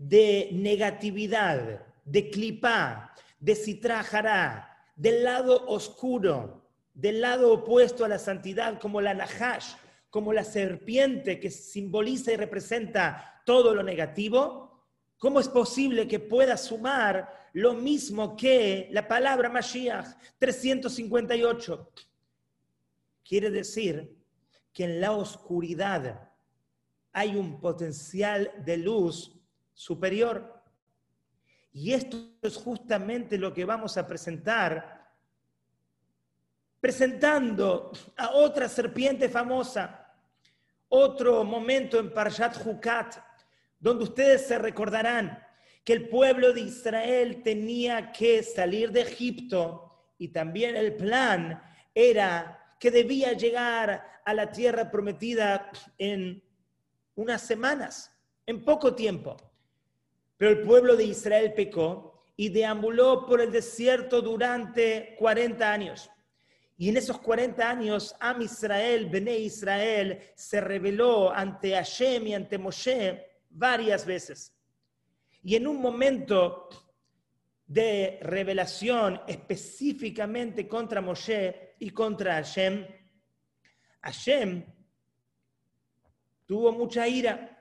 de 0.00 0.48
negatividad, 0.52 1.84
de 2.06 2.30
clipá, 2.30 3.14
de 3.38 3.54
citrajará, 3.54 4.78
del 4.96 5.24
lado 5.24 5.66
oscuro, 5.66 6.64
del 6.94 7.20
lado 7.20 7.52
opuesto 7.52 8.06
a 8.06 8.08
la 8.08 8.18
santidad, 8.18 8.80
como 8.80 9.02
la 9.02 9.12
nahash, 9.12 9.74
como 10.08 10.32
la 10.32 10.42
serpiente 10.42 11.38
que 11.38 11.50
simboliza 11.50 12.32
y 12.32 12.36
representa 12.36 13.42
todo 13.44 13.74
lo 13.74 13.82
negativo, 13.82 14.86
¿cómo 15.18 15.38
es 15.38 15.48
posible 15.48 16.08
que 16.08 16.18
pueda 16.18 16.56
sumar 16.56 17.50
lo 17.52 17.74
mismo 17.74 18.34
que 18.36 18.88
la 18.92 19.06
palabra 19.06 19.50
Mashiach 19.50 20.16
358? 20.38 21.92
Quiere 23.22 23.50
decir 23.50 24.16
que 24.72 24.84
en 24.84 24.98
la 24.98 25.12
oscuridad 25.12 26.30
hay 27.12 27.36
un 27.36 27.60
potencial 27.60 28.50
de 28.64 28.78
luz 28.78 29.39
superior. 29.80 30.62
Y 31.72 31.94
esto 31.94 32.18
es 32.42 32.54
justamente 32.54 33.38
lo 33.38 33.54
que 33.54 33.64
vamos 33.64 33.96
a 33.96 34.06
presentar, 34.06 35.08
presentando 36.78 37.90
a 38.18 38.32
otra 38.32 38.68
serpiente 38.68 39.30
famosa, 39.30 40.14
otro 40.90 41.44
momento 41.44 41.98
en 41.98 42.12
Parshat 42.12 42.58
Hukat, 42.66 43.16
donde 43.78 44.04
ustedes 44.04 44.46
se 44.46 44.58
recordarán 44.58 45.42
que 45.82 45.94
el 45.94 46.10
pueblo 46.10 46.52
de 46.52 46.60
Israel 46.60 47.42
tenía 47.42 48.12
que 48.12 48.42
salir 48.42 48.92
de 48.92 49.00
Egipto 49.00 50.12
y 50.18 50.28
también 50.28 50.76
el 50.76 50.94
plan 50.94 51.62
era 51.94 52.76
que 52.78 52.90
debía 52.90 53.32
llegar 53.32 54.20
a 54.26 54.34
la 54.34 54.52
tierra 54.52 54.90
prometida 54.90 55.70
en 55.96 56.42
unas 57.14 57.40
semanas, 57.40 58.14
en 58.44 58.62
poco 58.62 58.94
tiempo. 58.94 59.49
Pero 60.40 60.52
el 60.52 60.62
pueblo 60.62 60.96
de 60.96 61.04
Israel 61.04 61.52
pecó 61.52 62.24
y 62.34 62.48
deambuló 62.48 63.26
por 63.26 63.42
el 63.42 63.52
desierto 63.52 64.22
durante 64.22 65.14
40 65.18 65.70
años. 65.70 66.10
Y 66.78 66.88
en 66.88 66.96
esos 66.96 67.18
40 67.18 67.68
años, 67.68 68.16
Am 68.20 68.40
Israel, 68.40 69.10
Bene 69.10 69.36
Israel, 69.36 70.18
se 70.34 70.62
rebeló 70.62 71.30
ante 71.30 71.74
Hashem 71.74 72.28
y 72.28 72.32
ante 72.32 72.56
Moshe 72.56 73.22
varias 73.50 74.06
veces. 74.06 74.56
Y 75.42 75.56
en 75.56 75.66
un 75.66 75.78
momento 75.78 76.70
de 77.66 78.18
revelación 78.22 79.20
específicamente 79.28 80.66
contra 80.66 81.02
Moshe 81.02 81.74
y 81.80 81.90
contra 81.90 82.36
Hashem, 82.36 82.86
Hashem 84.00 84.64
tuvo 86.46 86.72
mucha 86.72 87.06
ira 87.06 87.60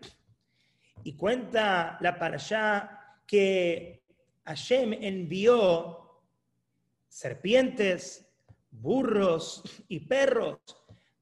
y 1.04 1.16
cuenta 1.16 1.98
la 2.02 2.18
parashá 2.18 3.18
que 3.26 4.04
Hashem 4.46 4.94
envió 4.94 6.24
serpientes, 7.08 8.28
burros 8.72 9.64
y 9.88 10.02
perros 10.02 10.60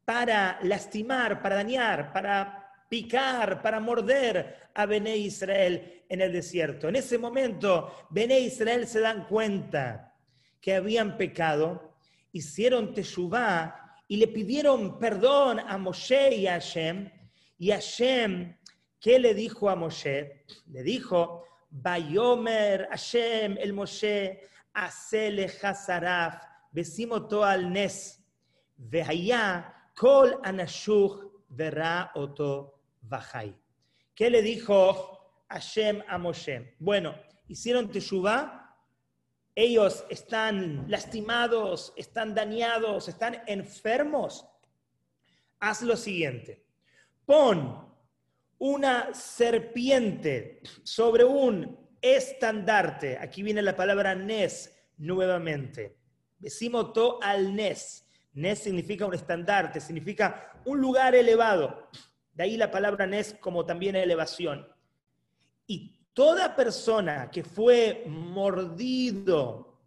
para 0.06 0.60
lastimar, 0.64 1.42
para 1.42 1.56
dañar, 1.56 2.14
para 2.14 2.86
picar, 2.90 3.62
para 3.62 3.80
morder 3.80 4.70
a 4.74 4.86
Bené 4.86 5.18
Israel 5.18 6.04
en 6.08 6.22
el 6.22 6.32
desierto. 6.32 6.88
En 6.88 6.96
ese 6.96 7.18
momento, 7.18 8.08
Bené 8.10 8.40
Israel 8.40 8.88
se 8.88 9.00
dan 9.00 9.26
cuenta 9.26 10.16
que 10.62 10.76
habían 10.76 11.18
pecado, 11.18 11.94
hicieron 12.32 12.94
teshuvá 12.94 13.98
y 14.08 14.18
le 14.18 14.28
pidieron 14.28 15.00
perdón 15.00 15.60
a 15.60 15.78
Moshe 15.78 16.36
y 16.36 16.48
a 16.48 16.54
Hashem. 16.54 17.10
Y 17.58 17.72
Hashem, 17.72 18.57
¿qué 19.00 19.20
le 19.20 19.34
dijo 19.34 19.70
a 19.70 19.76
Moshe? 19.76 20.46
Le 20.68 20.84
dijo, 20.84 21.44
Bayomer 21.70 22.88
Hashem 22.90 23.58
el 23.60 23.74
Moshe, 23.74 24.42
Asele 24.74 25.52
Hazaraf, 25.62 26.44
Besimoto 26.72 27.44
al 27.44 27.72
Nes, 27.72 28.24
Vehaya, 28.78 29.92
Kol 29.96 30.40
Anashuch, 30.44 31.24
Verá 31.50 32.12
Oto 32.16 32.80
Vahai. 33.02 33.56
¿Qué 34.14 34.30
le 34.30 34.42
dijo 34.42 35.44
Hashem 35.50 36.02
a 36.08 36.18
Moshe? 36.18 36.76
Bueno, 36.80 37.16
hicieron 37.48 37.90
teshuvá 37.90 38.68
ellos 39.58 40.06
están 40.12 40.86
lastimados, 40.88 41.92
están 41.96 42.36
dañados, 42.36 43.08
están 43.08 43.42
enfermos, 43.48 44.48
haz 45.60 45.82
lo 45.82 45.98
siguiente. 45.98 46.64
Pon 47.26 47.92
una 48.60 49.14
serpiente 49.14 50.62
sobre 50.84 51.24
un 51.24 51.78
estandarte. 52.02 53.18
Aquí 53.20 53.44
viene 53.44 53.62
la 53.62 53.76
palabra 53.76 54.16
nes 54.16 54.76
nuevamente. 54.98 55.98
Decimos 56.38 56.94
to 56.94 57.20
al 57.22 57.56
nes. 57.56 58.06
Nes 58.34 58.60
significa 58.60 59.06
un 59.06 59.14
estandarte, 59.14 59.80
significa 59.80 60.62
un 60.66 60.80
lugar 60.80 61.16
elevado. 61.16 61.90
De 62.34 62.44
ahí 62.44 62.58
la 62.58 62.70
palabra 62.70 63.08
nes 63.08 63.36
como 63.40 63.66
también 63.66 63.96
elevación. 63.96 64.68
Y 65.66 65.98
Toda 66.18 66.56
persona 66.56 67.30
que 67.30 67.44
fue 67.44 68.04
mordido 68.08 69.80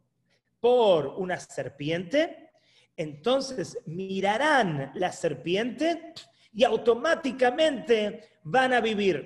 por 0.60 1.08
una 1.08 1.40
serpiente, 1.40 2.52
entonces 2.96 3.76
mirarán 3.86 4.92
la 4.94 5.10
serpiente 5.10 6.14
y 6.52 6.64
automáticamente 6.64 8.38
van 8.42 8.73
a 8.73 8.80
vivir. 8.80 9.25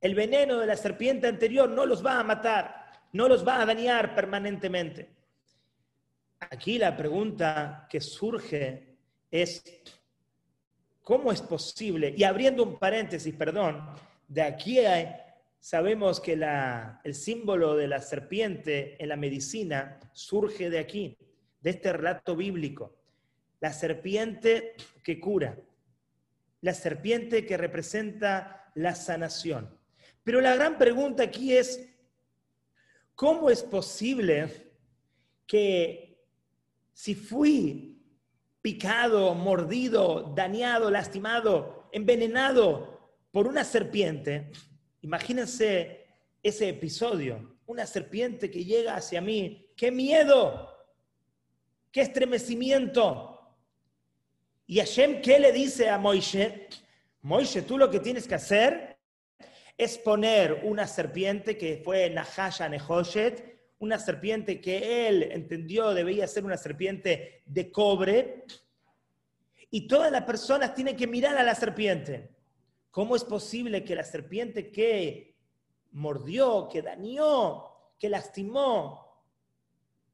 El 0.00 0.14
veneno 0.14 0.58
de 0.58 0.66
la 0.66 0.76
serpiente 0.76 1.26
anterior 1.26 1.68
no 1.68 1.86
los 1.86 2.04
va 2.04 2.18
a 2.18 2.24
matar, 2.24 2.92
no 3.12 3.28
los 3.28 3.46
va 3.46 3.60
a 3.60 3.66
dañar 3.66 4.14
permanentemente. 4.14 5.14
Aquí 6.40 6.78
la 6.78 6.94
pregunta 6.96 7.86
que 7.88 8.00
surge 8.00 8.96
es, 9.30 9.62
¿cómo 11.00 11.32
es 11.32 11.40
posible? 11.40 12.14
Y 12.16 12.24
abriendo 12.24 12.62
un 12.62 12.78
paréntesis, 12.78 13.34
perdón, 13.34 13.82
de 14.28 14.42
aquí 14.42 14.78
sabemos 15.58 16.20
que 16.20 16.38
el 17.04 17.14
símbolo 17.14 17.74
de 17.74 17.88
la 17.88 18.00
serpiente 18.00 19.02
en 19.02 19.08
la 19.08 19.16
medicina 19.16 19.98
surge 20.12 20.68
de 20.68 20.80
aquí, 20.80 21.16
de 21.60 21.70
este 21.70 21.92
relato 21.94 22.36
bíblico. 22.36 23.03
La 23.64 23.72
serpiente 23.72 24.74
que 25.02 25.18
cura, 25.18 25.58
la 26.60 26.74
serpiente 26.74 27.46
que 27.46 27.56
representa 27.56 28.70
la 28.74 28.94
sanación. 28.94 29.74
Pero 30.22 30.42
la 30.42 30.54
gran 30.54 30.76
pregunta 30.76 31.22
aquí 31.22 31.56
es, 31.56 31.88
¿cómo 33.14 33.48
es 33.48 33.62
posible 33.62 34.70
que 35.46 36.26
si 36.92 37.14
fui 37.14 38.02
picado, 38.60 39.34
mordido, 39.34 40.34
dañado, 40.36 40.90
lastimado, 40.90 41.88
envenenado 41.90 43.16
por 43.30 43.46
una 43.46 43.64
serpiente, 43.64 44.52
imagínense 45.00 46.04
ese 46.42 46.68
episodio, 46.68 47.56
una 47.64 47.86
serpiente 47.86 48.50
que 48.50 48.62
llega 48.62 48.94
hacia 48.94 49.22
mí, 49.22 49.72
qué 49.74 49.90
miedo, 49.90 50.68
qué 51.90 52.02
estremecimiento. 52.02 53.30
Y 54.66 54.78
Hashem, 54.78 55.20
¿qué 55.20 55.38
le 55.38 55.52
dice 55.52 55.90
a 55.90 55.98
Moishe? 55.98 56.68
Moishe, 57.22 57.62
tú 57.62 57.76
lo 57.76 57.90
que 57.90 58.00
tienes 58.00 58.26
que 58.26 58.34
hacer 58.34 58.98
es 59.76 59.98
poner 59.98 60.62
una 60.64 60.86
serpiente 60.86 61.58
que 61.58 61.82
fue 61.84 62.08
Nahasha 62.08 62.68
Nehoshet, 62.68 63.54
una 63.78 63.98
serpiente 63.98 64.60
que 64.60 65.08
él 65.08 65.24
entendió 65.24 65.92
debía 65.92 66.26
ser 66.26 66.44
una 66.44 66.56
serpiente 66.56 67.42
de 67.44 67.70
cobre, 67.70 68.44
y 69.70 69.88
todas 69.88 70.12
las 70.12 70.22
personas 70.22 70.72
tienen 70.72 70.96
que 70.96 71.08
mirar 71.08 71.36
a 71.36 71.42
la 71.42 71.54
serpiente. 71.54 72.30
¿Cómo 72.92 73.16
es 73.16 73.24
posible 73.24 73.84
que 73.84 73.96
la 73.96 74.04
serpiente 74.04 74.70
que 74.70 75.36
mordió, 75.90 76.68
que 76.70 76.80
dañó, 76.80 77.70
que 77.98 78.08
lastimó, 78.08 79.20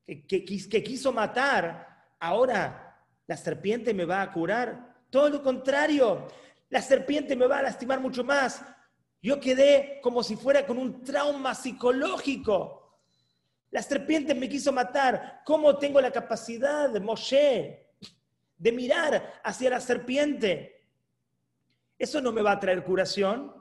que, 0.07 0.83
quiso 0.83 1.13
matar, 1.13 2.15
ahora 2.19 2.90
la 3.31 3.37
serpiente 3.37 3.95
me 3.95 4.05
va 4.05 4.23
a 4.23 4.33
curar? 4.33 5.05
Todo 5.09 5.29
lo 5.29 5.41
contrario, 5.41 6.27
la 6.69 6.83
serpiente 6.83 7.37
me 7.37 7.47
va 7.47 7.59
a 7.59 7.63
lastimar 7.63 8.01
mucho 8.01 8.25
más. 8.25 8.61
Yo 9.23 9.39
quedé 9.39 10.01
como 10.03 10.25
si 10.25 10.35
fuera 10.35 10.67
con 10.67 10.77
un 10.79 11.05
trauma 11.05 11.55
psicológico. 11.55 12.99
La 13.71 13.83
serpiente 13.83 14.35
me 14.35 14.49
quiso 14.49 14.73
matar. 14.73 15.43
¿Cómo 15.45 15.79
tengo 15.79 16.01
la 16.01 16.11
capacidad, 16.11 16.91
Moshe, 17.01 17.95
de 18.59 18.73
mirar 18.73 19.41
hacia 19.45 19.71
la 19.71 19.81
serpiente? 19.81 20.89
Eso 21.97 22.21
no 22.21 22.33
me 22.33 22.43
va 22.43 22.51
a 22.51 22.59
traer 22.59 22.83
curación. 22.83 23.55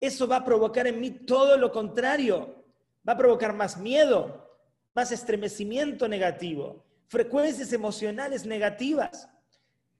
Eso 0.00 0.28
va 0.28 0.36
a 0.36 0.44
provocar 0.44 0.86
en 0.86 1.00
mí 1.00 1.10
todo 1.10 1.56
lo 1.56 1.72
contrario. 1.72 2.62
Va 3.08 3.14
a 3.14 3.18
provocar 3.18 3.52
más 3.52 3.78
miedo, 3.78 4.48
más 4.94 5.10
estremecimiento 5.10 6.06
negativo, 6.06 6.84
frecuencias 7.08 7.72
emocionales 7.72 8.46
negativas. 8.46 9.28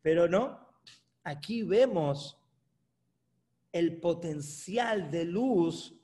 Pero 0.01 0.29
no, 0.29 0.67
aquí 1.25 1.63
vemos 1.63 2.39
el 3.73 4.01
potencial 4.01 5.11
de 5.11 5.25
luz 5.25 5.95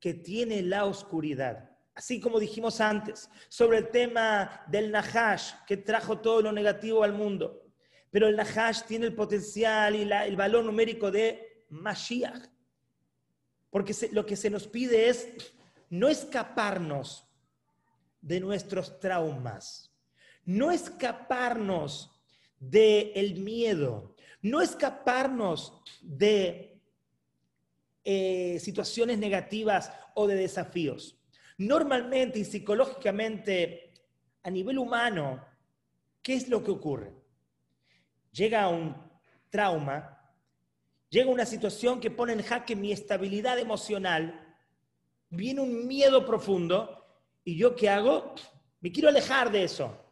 que 0.00 0.14
tiene 0.14 0.62
la 0.62 0.84
oscuridad. 0.84 1.70
Así 1.94 2.20
como 2.20 2.38
dijimos 2.38 2.80
antes, 2.80 3.30
sobre 3.48 3.78
el 3.78 3.88
tema 3.90 4.64
del 4.66 4.90
Nahash, 4.90 5.52
que 5.66 5.78
trajo 5.78 6.18
todo 6.18 6.42
lo 6.42 6.52
negativo 6.52 7.04
al 7.04 7.14
mundo 7.14 7.62
pero 8.16 8.28
el 8.28 8.36
Nahash 8.36 8.84
tiene 8.84 9.04
el 9.04 9.14
potencial 9.14 9.94
y 9.94 10.10
el 10.10 10.36
valor 10.36 10.64
numérico 10.64 11.10
de 11.10 11.66
Mashiach. 11.68 12.48
Porque 13.68 13.94
lo 14.12 14.24
que 14.24 14.36
se 14.36 14.48
nos 14.48 14.66
pide 14.66 15.10
es 15.10 15.28
no 15.90 16.08
escaparnos 16.08 17.28
de 18.22 18.40
nuestros 18.40 18.98
traumas, 19.00 19.92
no 20.46 20.72
escaparnos 20.72 22.18
del 22.58 23.34
miedo, 23.40 24.16
no 24.40 24.62
escaparnos 24.62 25.82
de 26.00 26.80
eh, 28.02 28.58
situaciones 28.60 29.18
negativas 29.18 29.92
o 30.14 30.26
de 30.26 30.36
desafíos. 30.36 31.18
Normalmente 31.58 32.38
y 32.38 32.44
psicológicamente, 32.44 33.92
a 34.42 34.50
nivel 34.50 34.78
humano, 34.78 35.44
¿qué 36.22 36.34
es 36.34 36.48
lo 36.48 36.64
que 36.64 36.70
ocurre? 36.70 37.26
llega 38.36 38.68
un 38.68 38.94
trauma, 39.48 40.18
llega 41.08 41.30
una 41.30 41.46
situación 41.46 42.00
que 42.00 42.10
pone 42.10 42.34
en 42.34 42.42
jaque 42.42 42.76
mi 42.76 42.92
estabilidad 42.92 43.58
emocional, 43.58 44.56
viene 45.30 45.62
un 45.62 45.86
miedo 45.86 46.26
profundo 46.26 47.02
y 47.42 47.56
yo 47.56 47.74
qué 47.74 47.88
hago? 47.88 48.34
Me 48.80 48.92
quiero 48.92 49.08
alejar 49.08 49.50
de 49.50 49.64
eso. 49.64 50.05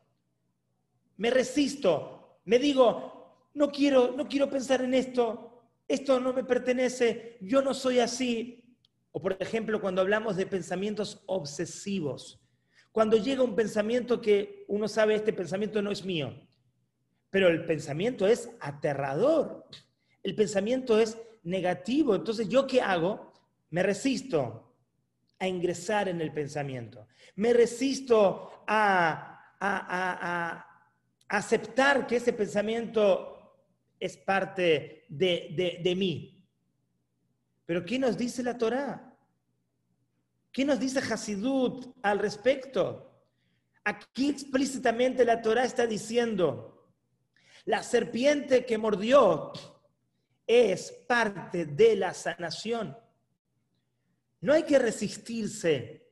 Me 1.16 1.30
resisto, 1.30 2.38
me 2.44 2.58
digo, 2.58 3.50
no 3.54 3.70
quiero, 3.70 4.12
no 4.16 4.28
quiero 4.28 4.50
pensar 4.50 4.82
en 4.82 4.94
esto, 4.94 5.62
esto 5.86 6.18
no 6.20 6.32
me 6.32 6.44
pertenece, 6.44 7.38
yo 7.40 7.62
no 7.62 7.74
soy 7.74 8.00
así. 8.00 8.64
O 9.12 9.20
por 9.20 9.36
ejemplo, 9.38 9.80
cuando 9.80 10.00
hablamos 10.00 10.36
de 10.36 10.46
pensamientos 10.46 11.22
obsesivos, 11.26 12.40
cuando 12.90 13.16
llega 13.16 13.42
un 13.42 13.54
pensamiento 13.54 14.20
que 14.20 14.64
uno 14.68 14.88
sabe, 14.88 15.14
este 15.14 15.32
pensamiento 15.32 15.82
no 15.82 15.90
es 15.90 16.04
mío, 16.04 16.34
pero 17.30 17.48
el 17.48 17.64
pensamiento 17.64 18.26
es 18.26 18.50
aterrador, 18.60 19.66
el 20.22 20.34
pensamiento 20.34 20.98
es 20.98 21.18
negativo. 21.42 22.14
Entonces, 22.14 22.48
¿yo 22.48 22.66
qué 22.66 22.80
hago? 22.80 23.32
Me 23.70 23.82
resisto 23.82 24.76
a 25.38 25.48
ingresar 25.48 26.08
en 26.08 26.20
el 26.20 26.32
pensamiento, 26.32 27.08
me 27.36 27.52
resisto 27.52 28.64
a, 28.66 29.40
aceptar 31.28 32.06
que 32.06 32.16
ese 32.16 32.32
pensamiento 32.32 33.56
es 33.98 34.16
parte 34.16 35.04
de, 35.08 35.80
de 35.82 35.94
mí. 35.94 36.44
Pero 37.66 37.84
¿qué 37.84 37.98
nos 37.98 38.16
dice 38.16 38.42
la 38.42 38.58
Torá? 38.58 39.16
¿Qué 40.52 40.64
nos 40.64 40.78
dice 40.78 41.00
Hasidut 41.00 41.96
al 42.02 42.18
respecto? 42.18 43.10
Aquí 43.84 44.30
explícitamente 44.30 45.24
la 45.24 45.42
Torá 45.42 45.64
está 45.64 45.86
diciendo, 45.86 46.92
la 47.64 47.82
serpiente 47.82 48.64
que 48.64 48.78
mordió 48.78 49.52
es 50.46 50.92
parte 51.08 51.66
de 51.66 51.96
la 51.96 52.14
sanación. 52.14 52.96
No 54.40 54.52
hay 54.52 54.64
que 54.64 54.78
resistirse 54.78 56.06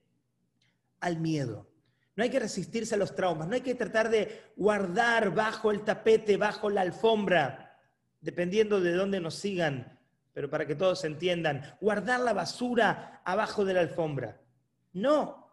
al 1.01 1.21
miedo. 1.21 1.72
No 2.15 2.25
hay 2.25 2.31
que 2.31 2.41
resistirse 2.41 2.95
a 2.95 2.99
los 2.99 3.15
traumas, 3.15 3.49
no 3.49 3.55
hay 3.55 3.63
que 3.63 3.75
tratar 3.75 4.11
de 4.11 4.53
guardar 4.57 5.35
bajo 5.35 5.71
el 5.71 5.83
tapete, 5.83 6.37
bajo 6.37 6.69
la 6.69 6.83
alfombra, 6.83 7.79
dependiendo 8.21 8.81
de 8.81 8.93
dónde 8.93 9.21
nos 9.21 9.35
sigan, 9.35 9.99
pero 10.33 10.51
para 10.51 10.67
que 10.67 10.75
todos 10.75 11.05
entiendan, 11.05 11.77
guardar 11.81 12.21
la 12.21 12.33
basura 12.33 13.23
abajo 13.25 13.65
de 13.65 13.75
la 13.75 13.81
alfombra. 13.81 14.41
No, 14.93 15.51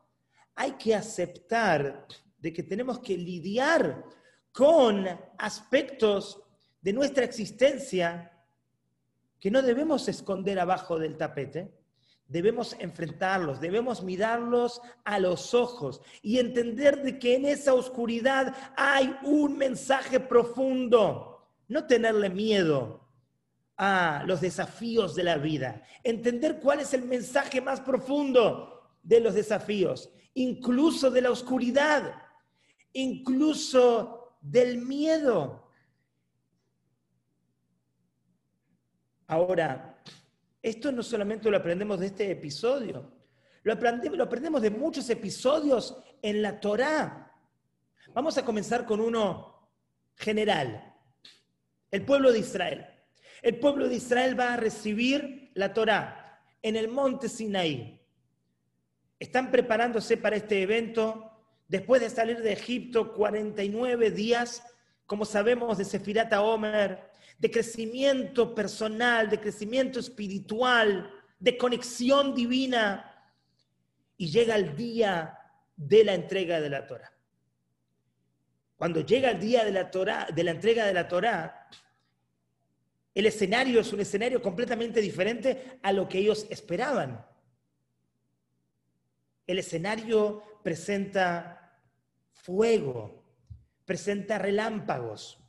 hay 0.55 0.73
que 0.73 0.95
aceptar 0.95 2.05
de 2.37 2.53
que 2.53 2.63
tenemos 2.63 2.99
que 2.99 3.17
lidiar 3.17 4.03
con 4.51 5.07
aspectos 5.37 6.41
de 6.81 6.93
nuestra 6.93 7.23
existencia 7.23 8.31
que 9.39 9.51
no 9.51 9.61
debemos 9.61 10.07
esconder 10.09 10.59
abajo 10.59 10.99
del 10.99 11.15
tapete, 11.15 11.78
debemos 12.29 12.75
enfrentarlos, 12.79 13.59
debemos 13.59 14.03
mirarlos 14.03 14.81
a 15.03 15.19
los 15.19 15.53
ojos 15.55 15.99
y 16.21 16.37
entender 16.37 17.01
de 17.01 17.17
que 17.17 17.35
en 17.35 17.45
esa 17.45 17.73
oscuridad 17.73 18.55
hay 18.77 19.17
un 19.23 19.57
mensaje 19.57 20.19
profundo, 20.19 21.49
no 21.67 21.85
tenerle 21.87 22.29
miedo 22.29 23.07
a 23.77 24.23
los 24.27 24.41
desafíos 24.41 25.15
de 25.15 25.23
la 25.23 25.37
vida, 25.37 25.83
entender 26.03 26.59
cuál 26.59 26.81
es 26.81 26.93
el 26.93 27.03
mensaje 27.03 27.61
más 27.61 27.81
profundo 27.81 28.93
de 29.01 29.19
los 29.21 29.33
desafíos, 29.33 30.11
incluso 30.35 31.09
de 31.09 31.21
la 31.21 31.31
oscuridad, 31.31 32.13
incluso 32.93 34.37
del 34.39 34.77
miedo. 34.77 35.67
Ahora, 39.25 39.88
esto 40.61 40.91
no 40.91 41.03
solamente 41.03 41.49
lo 41.49 41.57
aprendemos 41.57 41.99
de 41.99 42.07
este 42.07 42.31
episodio, 42.31 43.11
lo 43.63 43.73
aprendemos, 43.73 44.61
de 44.61 44.69
muchos 44.69 45.09
episodios 45.09 45.97
en 46.21 46.41
la 46.41 46.59
Torá. 46.59 47.33
Vamos 48.13 48.37
a 48.37 48.45
comenzar 48.45 48.85
con 48.85 48.99
uno 48.99 49.69
general, 50.15 50.95
el 51.91 52.03
pueblo 52.03 52.31
de 52.31 52.39
Israel. 52.39 52.87
El 53.41 53.59
pueblo 53.59 53.87
de 53.87 53.95
Israel 53.95 54.37
va 54.37 54.53
a 54.53 54.57
recibir 54.57 55.51
la 55.53 55.73
Torá 55.73 56.41
en 56.61 56.75
el 56.75 56.89
monte 56.89 57.29
Sinaí. 57.29 58.01
Están 59.17 59.51
preparándose 59.51 60.17
para 60.17 60.35
este 60.35 60.61
evento 60.61 61.31
después 61.67 62.01
de 62.01 62.09
salir 62.09 62.41
de 62.41 62.53
Egipto 62.53 63.13
49 63.13 64.11
días, 64.11 64.63
como 65.05 65.25
sabemos 65.25 65.77
de 65.77 65.85
Sefirata 65.85 66.41
Omer, 66.41 67.08
de 67.39 67.49
crecimiento 67.49 68.53
personal, 68.53 69.29
de 69.29 69.39
crecimiento 69.39 69.99
espiritual, 69.99 71.09
de 71.39 71.57
conexión 71.57 72.35
divina. 72.35 73.05
Y 74.17 74.29
llega 74.29 74.55
el 74.55 74.75
día 74.75 75.39
de 75.75 76.03
la 76.03 76.13
entrega 76.13 76.59
de 76.59 76.69
la 76.69 76.85
Torah. 76.85 77.11
Cuando 78.75 79.01
llega 79.01 79.31
el 79.31 79.39
día 79.39 79.63
de 79.63 79.71
la, 79.71 79.89
Torah, 79.89 80.27
de 80.33 80.43
la 80.43 80.51
entrega 80.51 80.85
de 80.85 80.93
la 80.93 81.07
Torah, 81.07 81.69
el 83.15 83.25
escenario 83.25 83.79
es 83.79 83.91
un 83.91 84.01
escenario 84.01 84.41
completamente 84.41 85.01
diferente 85.01 85.79
a 85.81 85.91
lo 85.91 86.07
que 86.07 86.19
ellos 86.19 86.45
esperaban. 86.49 87.25
El 89.47 89.59
escenario 89.59 90.43
presenta 90.63 91.81
fuego, 92.33 93.23
presenta 93.85 94.37
relámpagos, 94.37 95.39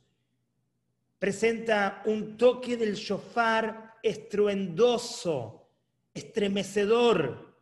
presenta 1.21 2.01
un 2.05 2.35
toque 2.35 2.75
del 2.77 2.95
shofar 2.95 3.99
estruendoso, 4.01 5.69
estremecedor. 6.15 7.59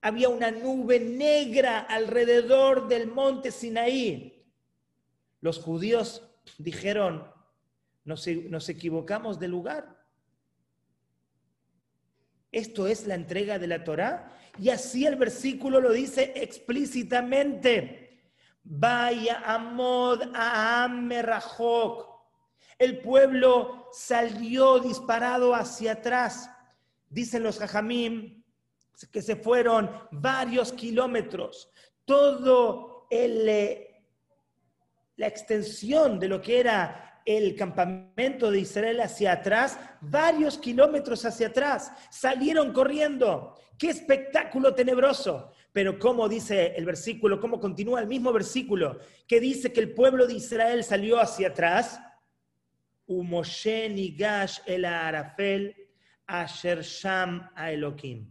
Había 0.00 0.28
una 0.28 0.50
nube 0.50 0.98
negra 0.98 1.78
alrededor 1.78 2.88
del 2.88 3.06
monte 3.06 3.52
Sinaí. 3.52 4.44
Los 5.40 5.60
judíos 5.60 6.28
dijeron, 6.58 7.32
nos, 8.02 8.26
nos 8.26 8.68
equivocamos 8.68 9.38
de 9.38 9.46
lugar. 9.46 10.04
Esto 12.50 12.88
es 12.88 13.06
la 13.06 13.14
entrega 13.14 13.60
de 13.60 13.68
la 13.68 13.84
Torá. 13.84 14.36
Y 14.58 14.70
así 14.70 15.06
el 15.06 15.14
versículo 15.14 15.80
lo 15.80 15.92
dice 15.92 16.32
explícitamente. 16.34 18.24
Vaya 18.64 19.40
amod 19.46 20.20
a 20.34 20.88
merajok 20.88 22.17
el 22.78 23.00
pueblo 23.00 23.88
salió 23.92 24.78
disparado 24.78 25.54
hacia 25.54 25.92
atrás. 25.92 26.50
Dicen 27.08 27.42
los 27.42 27.58
jajamim 27.58 28.42
que 29.12 29.22
se 29.22 29.36
fueron 29.36 29.90
varios 30.10 30.72
kilómetros. 30.72 31.70
Todo 32.04 33.06
eh, 33.10 34.02
la 35.16 35.26
extensión 35.26 36.18
de 36.18 36.28
lo 36.28 36.40
que 36.40 36.60
era 36.60 37.22
el 37.24 37.54
campamento 37.56 38.50
de 38.50 38.60
Israel 38.60 39.00
hacia 39.00 39.32
atrás, 39.32 39.78
varios 40.00 40.56
kilómetros 40.56 41.24
hacia 41.24 41.48
atrás, 41.48 41.92
salieron 42.10 42.72
corriendo. 42.72 43.54
¡Qué 43.76 43.90
espectáculo 43.90 44.74
tenebroso! 44.74 45.52
Pero 45.72 45.98
como 45.98 46.28
dice 46.28 46.74
el 46.76 46.86
versículo, 46.86 47.38
cómo 47.38 47.60
continúa 47.60 48.00
el 48.00 48.06
mismo 48.06 48.32
versículo, 48.32 48.98
que 49.26 49.40
dice 49.40 49.72
que 49.72 49.80
el 49.80 49.92
pueblo 49.92 50.26
de 50.26 50.34
Israel 50.34 50.82
salió 50.82 51.20
hacia 51.20 51.48
atrás, 51.48 52.00
Moshe 53.08 53.88
nigash 53.88 54.60
el 54.66 54.84
arafel 54.84 55.74
asher 56.26 56.82
sham 56.82 57.50
a 57.56 57.72
Elohim. 57.72 58.30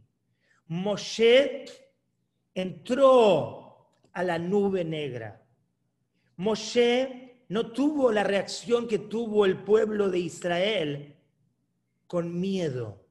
Moshe 0.70 1.66
entró 2.54 3.90
a 4.14 4.24
la 4.24 4.38
nube 4.38 4.84
negra. 4.84 5.42
Moshe 6.38 7.44
no 7.50 7.72
tuvo 7.72 8.12
la 8.12 8.24
reacción 8.24 8.88
que 8.88 9.00
tuvo 9.00 9.46
el 9.46 9.64
pueblo 9.64 10.10
de 10.10 10.20
Israel 10.20 11.16
con 12.06 12.40
miedo, 12.40 13.06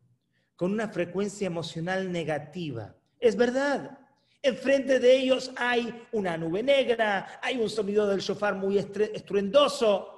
con 0.55 0.72
una 0.72 0.88
frecuencia 0.88 1.46
emocional 1.46 2.12
negativa. 2.12 2.94
Es 3.18 3.37
verdad, 3.37 3.98
enfrente 4.42 4.98
de 5.00 5.16
ellos 5.16 5.50
hay 5.57 6.07
una 6.12 6.37
nube 6.37 6.62
negra, 6.62 7.40
hay 7.42 7.59
un 7.59 7.68
sonido 7.68 8.07
del 8.07 8.20
shofar 8.20 8.55
muy 8.55 8.79
estruendoso, 8.79 10.15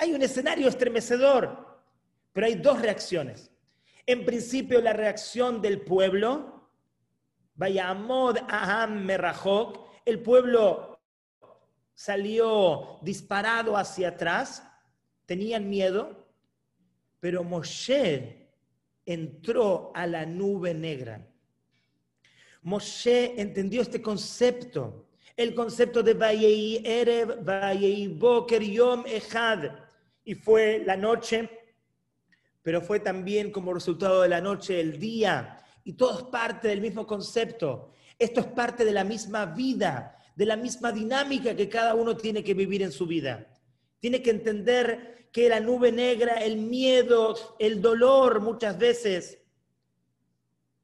hay 0.00 0.14
un 0.14 0.22
escenario 0.22 0.66
estremecedor, 0.66 1.78
pero 2.32 2.46
hay 2.46 2.54
dos 2.54 2.80
reacciones. 2.80 3.50
En 4.06 4.24
principio, 4.24 4.80
la 4.80 4.94
reacción 4.94 5.60
del 5.60 5.82
pueblo, 5.82 6.70
vaya 7.54 7.90
Amod 7.90 8.38
Aham 8.48 9.04
Merahok, 9.04 9.90
el 10.06 10.22
pueblo 10.22 10.98
salió 11.92 12.98
disparado 13.02 13.76
hacia 13.76 14.08
atrás, 14.08 14.66
tenían 15.26 15.68
miedo, 15.68 16.26
pero 17.20 17.44
Moshe 17.44 18.54
entró 19.04 19.92
a 19.94 20.06
la 20.06 20.24
nube 20.24 20.72
negra. 20.72 21.28
Moshe 22.62 23.38
entendió 23.38 23.82
este 23.82 24.00
concepto, 24.00 25.08
el 25.36 25.54
concepto 25.54 26.02
de 26.02 26.14
Vayei 26.14 26.82
Erev, 26.86 27.44
Vayei 27.44 28.08
Boker 28.08 28.62
Yom 28.62 29.04
Echad 29.06 29.89
y 30.24 30.34
fue 30.34 30.82
la 30.84 30.96
noche, 30.96 31.50
pero 32.62 32.80
fue 32.80 33.00
también 33.00 33.50
como 33.50 33.74
resultado 33.74 34.22
de 34.22 34.28
la 34.28 34.40
noche 34.40 34.80
el 34.80 34.98
día, 34.98 35.64
y 35.84 35.94
todo 35.94 36.18
es 36.18 36.24
parte 36.24 36.68
del 36.68 36.80
mismo 36.80 37.06
concepto. 37.06 37.92
Esto 38.18 38.40
es 38.40 38.46
parte 38.46 38.84
de 38.84 38.92
la 38.92 39.04
misma 39.04 39.46
vida, 39.46 40.16
de 40.36 40.46
la 40.46 40.56
misma 40.56 40.92
dinámica 40.92 41.56
que 41.56 41.68
cada 41.68 41.94
uno 41.94 42.16
tiene 42.16 42.44
que 42.44 42.54
vivir 42.54 42.82
en 42.82 42.92
su 42.92 43.06
vida. 43.06 43.46
Tiene 43.98 44.22
que 44.22 44.30
entender 44.30 45.28
que 45.32 45.48
la 45.48 45.60
nube 45.60 45.92
negra, 45.92 46.34
el 46.34 46.56
miedo, 46.58 47.34
el 47.58 47.80
dolor 47.80 48.40
muchas 48.40 48.78
veces, 48.78 49.38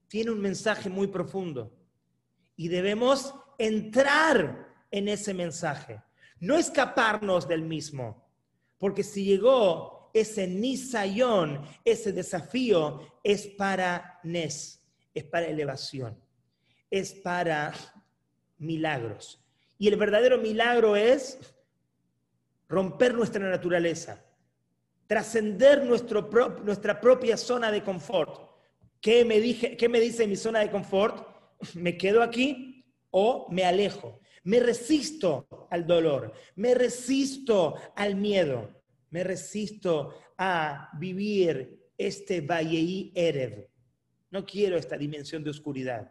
tiene 0.09 0.31
un 0.31 0.41
mensaje 0.41 0.89
muy 0.89 1.09
profundo. 1.09 1.73
Y 2.57 2.69
debemos 2.69 3.35
entrar 3.59 4.75
en 4.91 5.09
ese 5.09 5.35
mensaje, 5.35 6.03
no 6.41 6.57
escaparnos 6.57 7.47
del 7.49 7.63
mismo. 7.63 8.26
Porque 8.79 9.03
si 9.03 9.25
llegó 9.25 10.11
ese 10.13 10.47
Nisayón, 10.47 11.63
ese 11.85 12.13
desafío, 12.13 13.01
es 13.23 13.47
para 13.47 14.19
Nes, 14.23 14.83
es 15.15 15.25
para 15.25 15.47
elevación, 15.47 16.19
es 16.91 17.13
para 17.13 17.73
milagros. 18.59 19.43
Y 19.79 19.89
el 19.89 19.97
verdadero 19.97 20.39
milagro 20.39 20.97
es 20.97 21.39
romper 22.69 23.15
nuestra 23.15 23.49
naturaleza, 23.49 24.25
trascender 25.07 25.85
nuestra 25.85 27.01
propia 27.01 27.37
zona 27.37 27.71
de 27.71 27.83
confort. 27.83 28.41
¿Qué 29.01 29.25
me, 29.25 29.77
¿Qué 29.77 29.89
me 29.89 30.01
dice 30.01 30.27
mi 30.27 30.37
zona 30.37 30.61
de 30.61 30.71
confort? 30.71 31.27
¿Me 31.75 31.97
quedo 31.97 32.23
aquí 32.23 32.87
o 33.11 33.47
me 33.51 33.65
alejo? 33.65 34.21
Me 34.47 34.61
resisto 34.61 35.49
al 35.71 35.87
dolor, 35.87 36.33
me 36.57 36.75
resisto 36.75 37.75
al 37.95 38.17
miedo, 38.17 38.83
me 39.11 39.23
resisto 39.25 40.15
a 40.39 40.91
vivir 40.99 41.91
este 41.99 42.41
Valleí 42.41 43.13
Erev. 43.15 43.69
No 44.31 44.45
quiero 44.45 44.77
esta 44.77 44.97
dimensión 44.97 45.43
de 45.43 45.51
oscuridad. 45.51 46.11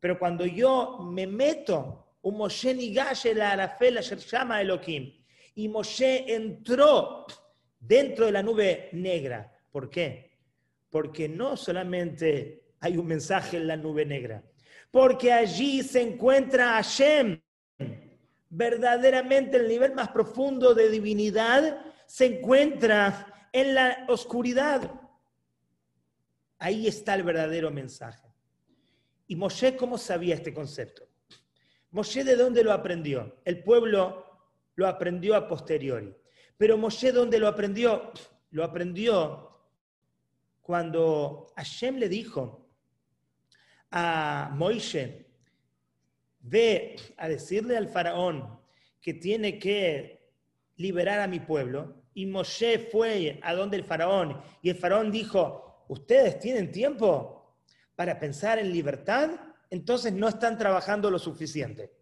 Pero 0.00 0.18
cuando 0.18 0.46
yo 0.46 0.98
me 1.02 1.26
meto 1.26 2.04
un 2.22 2.38
Moshe 2.38 2.74
Nigash 2.74 3.26
la 3.34 3.52
Arafel 3.52 4.00
llama 4.00 4.60
Elohim. 4.60 5.12
Y 5.54 5.68
Moshe 5.68 6.34
entró 6.34 7.26
dentro 7.78 8.26
de 8.26 8.32
la 8.32 8.42
nube 8.42 8.88
negra. 8.92 9.52
¿Por 9.70 9.90
qué? 9.90 10.38
Porque 10.88 11.28
no 11.28 11.56
solamente 11.56 12.64
hay 12.80 12.96
un 12.96 13.06
mensaje 13.06 13.58
en 13.58 13.66
la 13.66 13.76
nube 13.76 14.04
negra, 14.04 14.42
porque 14.90 15.32
allí 15.32 15.82
se 15.82 16.02
encuentra 16.02 16.74
Hashem. 16.74 17.40
Verdaderamente 18.56 19.56
el 19.56 19.66
nivel 19.66 19.94
más 19.94 20.10
profundo 20.10 20.74
de 20.74 20.88
divinidad 20.88 21.84
se 22.06 22.26
encuentra 22.26 23.48
en 23.52 23.74
la 23.74 24.06
oscuridad. 24.08 24.92
Ahí 26.60 26.86
está 26.86 27.16
el 27.16 27.24
verdadero 27.24 27.72
mensaje. 27.72 28.32
¿Y 29.26 29.34
Moshe 29.34 29.74
cómo 29.74 29.98
sabía 29.98 30.36
este 30.36 30.54
concepto? 30.54 31.02
Moshe 31.90 32.22
de 32.22 32.36
dónde 32.36 32.62
lo 32.62 32.72
aprendió? 32.72 33.40
El 33.44 33.64
pueblo 33.64 34.24
lo 34.76 34.86
aprendió 34.86 35.34
a 35.34 35.48
posteriori. 35.48 36.14
Pero 36.56 36.78
Moshe 36.78 37.10
dónde 37.10 37.40
lo 37.40 37.48
aprendió? 37.48 38.12
Lo 38.52 38.62
aprendió 38.62 39.50
cuando 40.60 41.52
Hashem 41.56 41.96
le 41.96 42.08
dijo 42.08 42.68
a 43.90 44.52
Moishe, 44.54 45.23
ve 46.44 46.96
a 47.16 47.28
decirle 47.28 47.76
al 47.76 47.88
faraón 47.88 48.60
que 49.00 49.14
tiene 49.14 49.58
que 49.58 50.30
liberar 50.76 51.20
a 51.20 51.26
mi 51.26 51.40
pueblo. 51.40 52.02
Y 52.14 52.26
Moshe 52.26 52.78
fue 52.78 53.40
a 53.42 53.54
donde 53.54 53.76
el 53.76 53.84
faraón 53.84 54.40
y 54.62 54.70
el 54.70 54.76
faraón 54.76 55.10
dijo, 55.10 55.84
¿ustedes 55.88 56.38
tienen 56.38 56.70
tiempo 56.70 57.56
para 57.96 58.20
pensar 58.20 58.58
en 58.58 58.72
libertad? 58.72 59.30
Entonces 59.70 60.12
no 60.12 60.28
están 60.28 60.56
trabajando 60.56 61.10
lo 61.10 61.18
suficiente. 61.18 61.92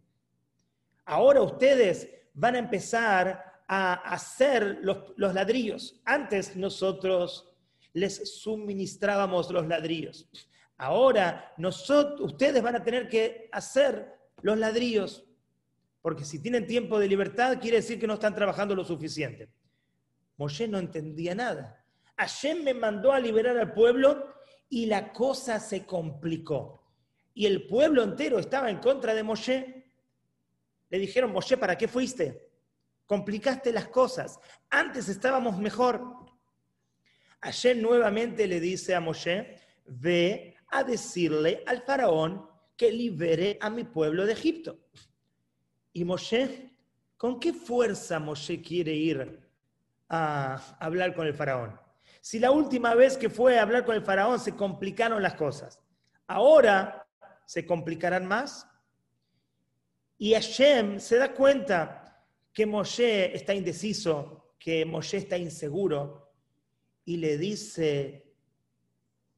Ahora 1.04 1.40
ustedes 1.40 2.08
van 2.34 2.56
a 2.56 2.58
empezar 2.58 3.62
a 3.66 3.94
hacer 3.94 4.78
los, 4.82 5.14
los 5.16 5.32
ladrillos. 5.32 6.00
Antes 6.04 6.56
nosotros 6.56 7.48
les 7.92 8.40
suministrábamos 8.40 9.50
los 9.50 9.66
ladrillos. 9.66 10.28
Ahora 10.76 11.52
nosotros, 11.56 12.32
ustedes 12.32 12.62
van 12.62 12.76
a 12.76 12.82
tener 12.82 13.08
que 13.08 13.48
hacer 13.52 14.21
los 14.40 14.58
ladrillos, 14.58 15.24
porque 16.00 16.24
si 16.24 16.40
tienen 16.40 16.66
tiempo 16.66 16.98
de 16.98 17.08
libertad 17.08 17.60
quiere 17.60 17.76
decir 17.78 17.98
que 17.98 18.06
no 18.06 18.14
están 18.14 18.34
trabajando 18.34 18.74
lo 18.74 18.84
suficiente. 18.84 19.50
Moshe 20.36 20.66
no 20.66 20.78
entendía 20.78 21.34
nada. 21.34 21.84
Hashem 22.16 22.64
me 22.64 22.74
mandó 22.74 23.12
a 23.12 23.20
liberar 23.20 23.56
al 23.56 23.72
pueblo 23.72 24.34
y 24.68 24.86
la 24.86 25.12
cosa 25.12 25.60
se 25.60 25.86
complicó. 25.86 26.82
Y 27.34 27.46
el 27.46 27.66
pueblo 27.66 28.02
entero 28.02 28.38
estaba 28.38 28.70
en 28.70 28.78
contra 28.78 29.14
de 29.14 29.22
Moshe. 29.22 29.92
Le 30.90 30.98
dijeron, 30.98 31.32
Moshe, 31.32 31.56
¿para 31.56 31.78
qué 31.78 31.88
fuiste? 31.88 32.50
Complicaste 33.06 33.72
las 33.72 33.88
cosas. 33.88 34.38
Antes 34.70 35.08
estábamos 35.08 35.58
mejor. 35.58 36.02
Hashem 37.40 37.80
nuevamente 37.80 38.46
le 38.46 38.60
dice 38.60 38.94
a 38.94 39.00
Moshe, 39.00 39.58
ve 39.86 40.56
a 40.68 40.84
decirle 40.84 41.62
al 41.66 41.82
faraón 41.82 42.48
que 42.76 42.90
libere 42.90 43.58
a 43.60 43.70
mi 43.70 43.84
pueblo 43.84 44.26
de 44.26 44.32
Egipto. 44.32 44.78
Y 45.92 46.04
Moshe, 46.04 46.76
¿con 47.16 47.38
qué 47.38 47.52
fuerza 47.52 48.18
Moshe 48.18 48.60
quiere 48.60 48.92
ir 48.92 49.48
a 50.08 50.76
hablar 50.78 51.14
con 51.14 51.26
el 51.26 51.34
faraón? 51.34 51.78
Si 52.20 52.38
la 52.38 52.50
última 52.50 52.94
vez 52.94 53.16
que 53.16 53.28
fue 53.28 53.58
a 53.58 53.62
hablar 53.62 53.84
con 53.84 53.94
el 53.94 54.02
faraón 54.02 54.38
se 54.38 54.54
complicaron 54.54 55.22
las 55.22 55.34
cosas, 55.34 55.80
ahora 56.26 57.06
se 57.46 57.66
complicarán 57.66 58.26
más. 58.26 58.66
Y 60.18 60.34
Hashem 60.34 61.00
se 61.00 61.16
da 61.16 61.34
cuenta 61.34 62.24
que 62.52 62.64
Moshe 62.64 63.34
está 63.34 63.54
indeciso, 63.54 64.54
que 64.58 64.84
Moshe 64.84 65.18
está 65.18 65.36
inseguro, 65.36 66.32
y 67.04 67.16
le 67.16 67.36
dice 67.36 68.32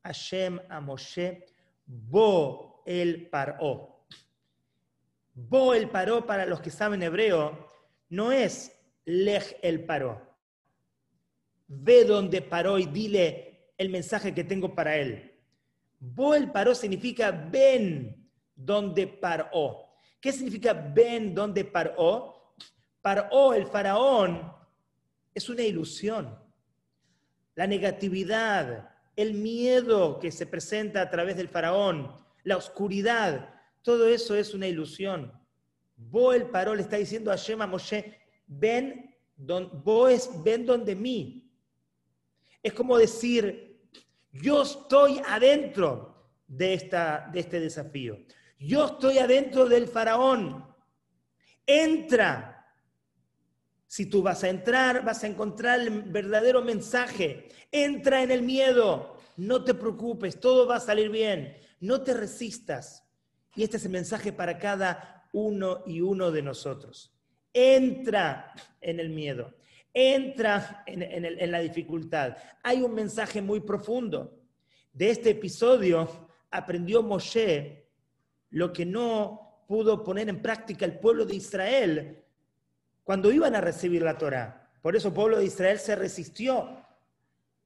Hashem 0.02 0.60
a 0.68 0.80
Moshe, 0.80 1.46
Bo 1.86 2.73
el 2.84 3.28
paró. 3.28 4.06
Bo 5.34 5.74
el 5.74 5.88
paró, 5.90 6.26
para 6.26 6.46
los 6.46 6.60
que 6.60 6.70
saben 6.70 7.02
hebreo, 7.02 7.70
no 8.08 8.32
es 8.32 8.72
lej 9.04 9.56
el 9.62 9.84
paró. 9.84 10.20
Ve 11.66 12.04
donde 12.04 12.42
paró 12.42 12.78
y 12.78 12.86
dile 12.86 13.72
el 13.76 13.88
mensaje 13.88 14.34
que 14.34 14.44
tengo 14.44 14.74
para 14.74 14.96
él. 14.96 15.32
Bo 15.98 16.34
el 16.34 16.52
paró 16.52 16.74
significa 16.74 17.30
ven 17.30 18.30
donde 18.54 19.06
paró. 19.06 19.96
¿Qué 20.20 20.32
significa 20.32 20.72
ven 20.72 21.34
donde 21.34 21.64
paró? 21.64 22.54
Paró 23.02 23.52
el 23.54 23.66
faraón 23.66 24.54
es 25.34 25.48
una 25.48 25.62
ilusión. 25.62 26.38
La 27.54 27.66
negatividad, 27.66 28.90
el 29.16 29.34
miedo 29.34 30.18
que 30.18 30.30
se 30.30 30.46
presenta 30.46 31.02
a 31.02 31.10
través 31.10 31.36
del 31.36 31.48
faraón, 31.48 32.12
la 32.44 32.58
oscuridad, 32.58 33.54
todo 33.82 34.06
eso 34.06 34.36
es 34.36 34.54
una 34.54 34.68
ilusión. 34.68 35.32
Boel 35.96 36.50
paró, 36.50 36.74
le 36.74 36.82
está 36.82 36.96
diciendo 36.96 37.32
a 37.32 37.36
Shema 37.36 37.66
Moshe, 37.66 38.18
ven, 38.46 39.14
don, 39.34 39.82
vos 39.82 40.30
ven 40.44 40.64
donde 40.64 40.94
mí. 40.94 41.50
Es 42.62 42.72
como 42.72 42.96
decir, 42.96 43.88
yo 44.32 44.62
estoy 44.62 45.20
adentro 45.26 46.30
de, 46.46 46.74
esta, 46.74 47.28
de 47.32 47.40
este 47.40 47.60
desafío. 47.60 48.18
Yo 48.58 48.86
estoy 48.86 49.18
adentro 49.18 49.66
del 49.66 49.88
faraón. 49.88 50.66
Entra. 51.66 52.50
Si 53.86 54.06
tú 54.06 54.22
vas 54.22 54.42
a 54.44 54.48
entrar, 54.48 55.04
vas 55.04 55.22
a 55.24 55.26
encontrar 55.26 55.80
el 55.80 56.02
verdadero 56.02 56.62
mensaje. 56.62 57.48
Entra 57.70 58.22
en 58.22 58.30
el 58.30 58.42
miedo. 58.42 59.18
No 59.36 59.62
te 59.62 59.74
preocupes, 59.74 60.40
todo 60.40 60.66
va 60.66 60.76
a 60.76 60.80
salir 60.80 61.10
bien 61.10 61.56
no 61.84 62.02
te 62.02 62.14
resistas. 62.14 63.04
Y 63.54 63.62
este 63.62 63.76
es 63.76 63.84
el 63.84 63.92
mensaje 63.92 64.32
para 64.32 64.58
cada 64.58 65.28
uno 65.32 65.82
y 65.86 66.00
uno 66.00 66.30
de 66.30 66.42
nosotros. 66.42 67.12
Entra 67.52 68.52
en 68.80 68.98
el 68.98 69.10
miedo, 69.10 69.54
entra 69.92 70.82
en, 70.86 71.50
la 71.50 71.60
dificultad. 71.60 72.36
Hay 72.62 72.82
un 72.82 72.94
mensaje 72.94 73.40
muy 73.42 73.60
profundo. 73.60 74.40
De 74.92 75.10
este 75.10 75.30
episodio 75.30 76.28
aprendió 76.50 77.02
Moshe 77.02 77.88
lo 78.50 78.72
que 78.72 78.86
no 78.86 79.64
pudo 79.68 80.02
poner 80.02 80.28
en 80.28 80.40
práctica 80.40 80.84
el 80.84 80.98
pueblo 80.98 81.24
de 81.24 81.36
Israel 81.36 82.24
cuando 83.02 83.30
iban 83.30 83.54
a 83.54 83.60
recibir 83.60 84.02
la 84.02 84.16
Torah. 84.16 84.70
Por 84.80 84.96
eso 84.96 85.08
el 85.08 85.14
pueblo 85.14 85.38
de 85.38 85.46
Israel 85.46 85.78
se 85.78 85.96
resistió. 85.96 86.80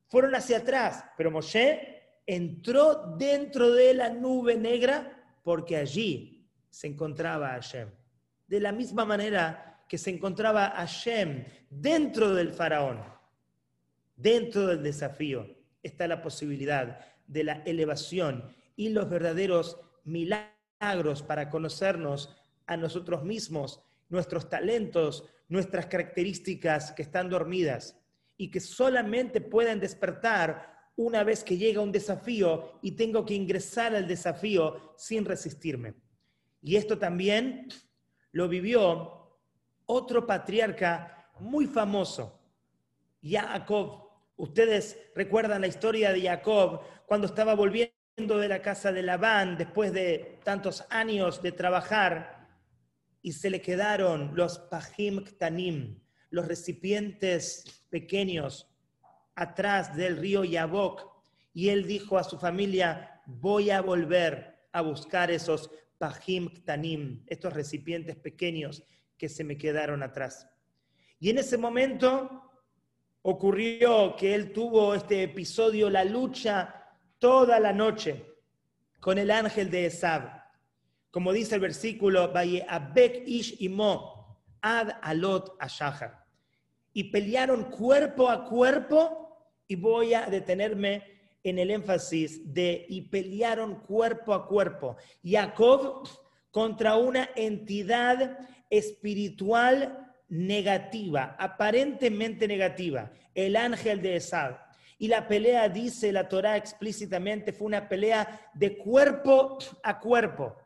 Fueron 0.07 0.35
hacia 0.35 0.59
atrás, 0.59 1.05
pero 1.17 1.31
Moshe 1.31 1.98
entró 2.29 3.17
dentro 3.17 3.73
de 3.73 3.95
la 3.95 4.11
nube 4.11 4.55
negra 4.55 5.41
porque 5.43 5.79
allí 5.79 6.47
se 6.69 6.87
encontraba 6.87 7.49
Hashem. 7.49 7.89
De 8.47 8.61
la 8.61 8.71
misma 8.71 9.07
manera 9.07 9.83
que 9.89 9.97
se 9.97 10.11
encontraba 10.11 10.69
Hashem 10.77 11.47
dentro 11.71 12.35
del 12.35 12.53
faraón, 12.53 13.03
dentro 14.15 14.67
del 14.67 14.83
desafío, 14.83 15.47
está 15.83 16.07
la 16.07 16.21
posibilidad 16.21 17.01
de 17.27 17.45
la 17.45 17.63
elevación 17.65 18.55
y 18.77 18.91
los 18.91 19.09
verdaderos 19.09 19.81
milagros 20.05 21.23
para 21.23 21.49
conocernos 21.49 22.37
a 22.67 22.77
nosotros 22.77 23.25
mismos, 23.25 23.83
nuestros 24.11 24.51
talentos, 24.51 25.25
nuestras 25.49 25.87
características 25.87 26.93
que 26.93 27.03
están 27.03 27.31
dormidas 27.31 27.99
y 28.37 28.51
que 28.51 28.61
solamente 28.61 29.41
pueden 29.41 29.81
despertar 29.81 30.78
una 30.99 31.23
vez 31.23 31.45
que 31.45 31.57
llega 31.57 31.81
un 31.81 31.93
desafío 31.93 32.73
y 32.83 32.93
tengo 32.93 33.25
que 33.25 33.35
ingresar 33.35 33.95
al 33.95 34.09
desafío 34.09 34.95
sin 34.97 35.25
resistirme. 35.25 35.95
Y 36.61 36.75
esto 36.75 36.99
también 36.99 37.69
lo 38.33 38.49
vivió 38.49 39.39
otro 39.87 40.27
patriarca 40.27 41.31
muy 41.39 41.67
famoso, 41.67 42.43
Jacob. 43.23 44.09
Ustedes 44.37 44.99
recuerdan 45.15 45.61
la 45.61 45.69
historia 45.69 46.13
de 46.13 46.23
Jacob 46.23 46.81
cuando 47.07 47.29
estaba 47.29 47.55
volviendo 47.55 48.39
de 48.39 48.49
la 48.49 48.61
casa 48.61 48.91
de 48.91 49.05
Labán 49.05 49.57
después 49.57 49.93
de 49.93 50.41
tantos 50.43 50.85
años 50.91 51.41
de 51.41 51.53
trabajar 51.53 52.49
y 53.23 53.33
se 53.33 53.51
le 53.51 53.61
quedaron 53.61 54.33
los 54.35 54.59
pajim 54.59 55.23
ktanim, 55.23 56.01
los 56.31 56.49
recipientes 56.49 57.85
pequeños 57.89 58.68
atrás 59.41 59.97
del 59.97 60.17
río 60.17 60.45
Yabok 60.45 61.07
y 61.53 61.69
él 61.71 61.87
dijo 61.87 62.19
a 62.19 62.25
su 62.25 62.39
familia, 62.39 63.23
voy 63.27 63.71
a 63.71 63.81
volver 63.81 64.59
a 64.73 64.81
buscar 64.81 65.31
esos 65.31 65.71
pajim 65.99 66.49
ktanim, 66.49 67.25
estos 67.27 67.53
recipientes 67.53 68.17
pequeños 68.17 68.83
que 69.17 69.29
se 69.29 69.45
me 69.45 69.57
quedaron 69.57 70.03
atrás. 70.03 70.49
Y 71.19 71.31
en 71.31 71.39
ese 71.39 71.59
momento 71.59 72.51
ocurrió 73.23 74.15
que 74.17 74.35
él 74.35 74.53
tuvo 74.53 74.95
este 74.95 75.23
episodio, 75.25 75.91
la 75.91 76.05
lucha 76.05 76.79
toda 77.19 77.59
la 77.59 77.73
noche 77.73 78.25
con 79.01 79.19
el 79.19 79.31
ángel 79.31 79.71
de 79.71 79.87
Esab. 79.87 80.39
como 81.11 81.33
dice 81.33 81.57
el 81.57 81.61
versículo, 81.61 82.33
Vaye 82.33 82.65
Abek 82.69 83.27
Ish 83.27 83.57
Imo, 83.61 84.41
Ad 84.61 84.91
Alot 85.03 85.57
Ashahar. 85.59 86.25
Y 86.93 87.05
pelearon 87.05 87.65
cuerpo 87.65 88.29
a 88.29 88.45
cuerpo, 88.45 89.28
y 89.69 89.77
voy 89.77 90.15
a 90.15 90.27
detenerme 90.27 91.05
en 91.45 91.59
el 91.59 91.71
énfasis 91.71 92.53
de 92.53 92.87
y 92.89 93.03
pelearon 93.03 93.77
cuerpo 93.81 94.35
a 94.35 94.49
cuerpo. 94.49 94.97
Jacob 95.23 96.09
contra 96.51 96.97
una 96.97 97.31
entidad 97.37 98.39
espiritual 98.71 100.13
negativa, 100.29 101.37
aparentemente 101.39 102.49
negativa, 102.49 103.13
el 103.35 103.57
ángel 103.57 104.03
de 104.03 104.17
Esad. 104.17 104.57
Y 104.99 105.07
la 105.09 105.29
pelea, 105.29 105.69
dice 105.69 106.11
la 106.11 106.29
Torá 106.29 106.57
explícitamente, 106.57 107.53
fue 107.53 107.67
una 107.67 107.89
pelea 107.89 108.51
de 108.55 108.77
cuerpo 108.77 109.59
a 109.83 110.01
cuerpo. 110.01 110.57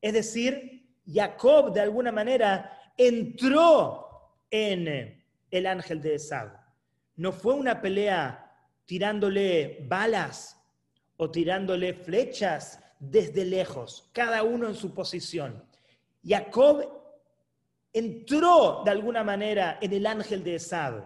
Es 0.00 0.14
decir, 0.14 0.88
Jacob 1.06 1.72
de 1.72 1.80
alguna 1.80 2.10
manera 2.10 2.78
entró 2.96 4.34
en 4.50 5.22
el 5.50 5.66
ángel 5.66 6.00
de 6.00 6.14
Esad. 6.14 6.48
No 7.16 7.32
fue 7.32 7.54
una 7.54 7.82
pelea 7.82 8.41
tirándole 8.92 9.86
balas 9.88 10.62
o 11.16 11.30
tirándole 11.30 11.94
flechas 11.94 12.78
desde 13.00 13.42
lejos, 13.46 14.10
cada 14.12 14.42
uno 14.42 14.68
en 14.68 14.74
su 14.74 14.92
posición. 14.92 15.64
Jacob 16.22 16.92
entró 17.90 18.82
de 18.84 18.90
alguna 18.90 19.24
manera 19.24 19.78
en 19.80 19.94
el 19.94 20.06
ángel 20.06 20.44
de 20.44 20.56
Esad, 20.56 21.04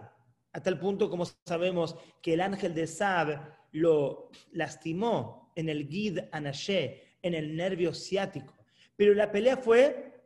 a 0.51 0.61
tal 0.61 0.77
punto 0.77 1.09
como 1.09 1.23
sabemos 1.45 1.95
que 2.21 2.33
el 2.33 2.41
ángel 2.41 2.73
de 2.73 2.83
Esad 2.83 3.39
lo 3.71 4.31
lastimó 4.51 5.53
en 5.55 5.69
el 5.69 5.87
Gid 5.87 6.19
Anashé, 6.33 7.15
en 7.21 7.35
el 7.35 7.55
nervio 7.55 7.93
ciático. 7.93 8.53
Pero 8.97 9.13
la 9.13 9.31
pelea 9.31 9.55
fue 9.55 10.25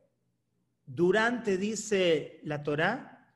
durante, 0.84 1.58
dice 1.58 2.40
la 2.42 2.64
Torá, 2.64 3.36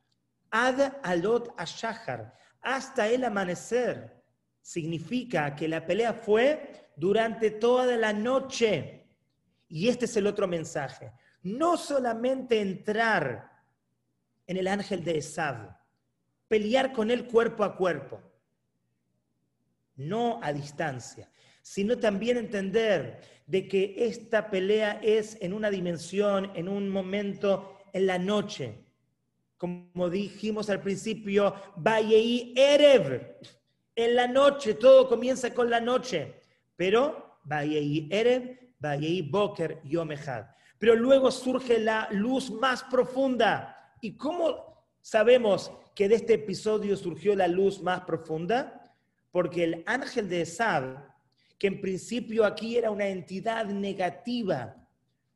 Ad 0.49 0.93
Alot 1.03 1.53
Ashahar, 1.57 2.33
hasta 2.65 3.07
el 3.07 3.23
amanecer. 3.23 4.14
Significa 4.65 5.55
que 5.55 5.67
la 5.67 5.85
pelea 5.85 6.11
fue 6.11 6.89
durante 6.95 7.51
toda 7.51 7.95
la 7.97 8.11
noche. 8.13 9.05
Y 9.67 9.89
este 9.89 10.05
es 10.05 10.17
el 10.17 10.25
otro 10.25 10.47
mensaje. 10.47 11.11
No 11.43 11.77
solamente 11.77 12.59
entrar 12.59 13.47
en 14.47 14.57
el 14.57 14.67
ángel 14.67 15.03
de 15.03 15.19
Esad, 15.19 15.69
pelear 16.47 16.93
con 16.93 17.11
él 17.11 17.27
cuerpo 17.27 17.63
a 17.63 17.77
cuerpo, 17.77 18.19
no 19.97 20.39
a 20.41 20.51
distancia, 20.51 21.29
sino 21.61 21.99
también 21.99 22.37
entender 22.37 23.21
de 23.45 23.67
que 23.67 23.93
esta 23.95 24.49
pelea 24.49 24.99
es 25.03 25.37
en 25.41 25.53
una 25.53 25.69
dimensión, 25.69 26.51
en 26.55 26.69
un 26.69 26.89
momento, 26.89 27.77
en 27.93 28.07
la 28.07 28.17
noche, 28.17 28.83
como 29.57 30.09
dijimos 30.09 30.71
al 30.71 30.81
principio, 30.81 31.53
Vayei 31.75 32.55
Erev. 32.57 33.37
En 33.95 34.15
la 34.15 34.27
noche, 34.27 34.73
todo 34.73 35.07
comienza 35.07 35.53
con 35.53 35.69
la 35.69 35.79
noche. 35.79 36.41
Pero 36.75 37.39
Vayei 37.45 38.07
Erev, 38.11 38.73
Vayei 38.79 39.21
Boker 39.21 39.81
Yomehad. 39.83 40.47
Pero 40.77 40.95
luego 40.95 41.31
surge 41.31 41.79
la 41.79 42.09
luz 42.11 42.51
más 42.51 42.83
profunda. 42.83 43.93
¿Y 44.01 44.17
cómo 44.17 44.83
sabemos 45.01 45.71
que 45.95 46.09
de 46.09 46.15
este 46.15 46.33
episodio 46.33 46.97
surgió 46.97 47.35
la 47.35 47.47
luz 47.47 47.81
más 47.81 48.01
profunda? 48.01 48.93
Porque 49.31 49.63
el 49.63 49.83
ángel 49.85 50.27
de 50.27 50.41
Esab, 50.41 51.13
que 51.57 51.67
en 51.67 51.79
principio 51.79 52.43
aquí 52.43 52.77
era 52.77 52.91
una 52.91 53.07
entidad 53.07 53.65
negativa, 53.65 54.75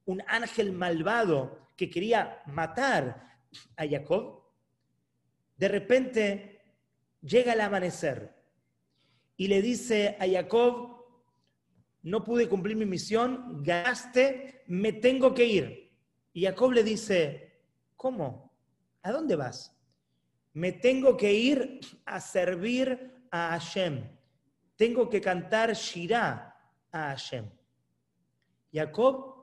un 0.05 0.21
ángel 0.27 0.73
malvado 0.73 1.59
que 1.77 1.89
quería 1.89 2.41
matar 2.45 3.39
a 3.77 3.87
Jacob, 3.87 4.43
de 5.55 5.67
repente 5.69 6.61
llega 7.21 7.53
el 7.53 7.61
amanecer 7.61 8.38
y 9.39 9.47
le 9.47 9.61
dice 9.61 10.17
a 10.19 10.27
Jacob, 10.27 10.97
no 12.01 12.25
pude 12.25 12.49
cumplir 12.49 12.75
mi 12.75 12.85
misión, 12.85 13.63
gaste, 13.63 14.63
me 14.67 14.91
tengo 14.91 15.33
que 15.33 15.45
ir. 15.45 15.93
Y 16.33 16.43
Jacob 16.43 16.73
le 16.73 16.83
dice, 16.83 17.63
¿cómo? 17.95 18.53
¿A 19.01 19.13
dónde 19.13 19.37
vas? 19.37 19.73
Me 20.51 20.73
tengo 20.73 21.15
que 21.15 21.31
ir 21.31 21.79
a 22.05 22.19
servir 22.19 23.23
a 23.31 23.51
Hashem. 23.51 24.03
Tengo 24.75 25.09
que 25.09 25.21
cantar 25.21 25.73
Shirah 25.73 26.53
a 26.91 27.11
Hashem. 27.11 27.49
Jacob 28.73 29.39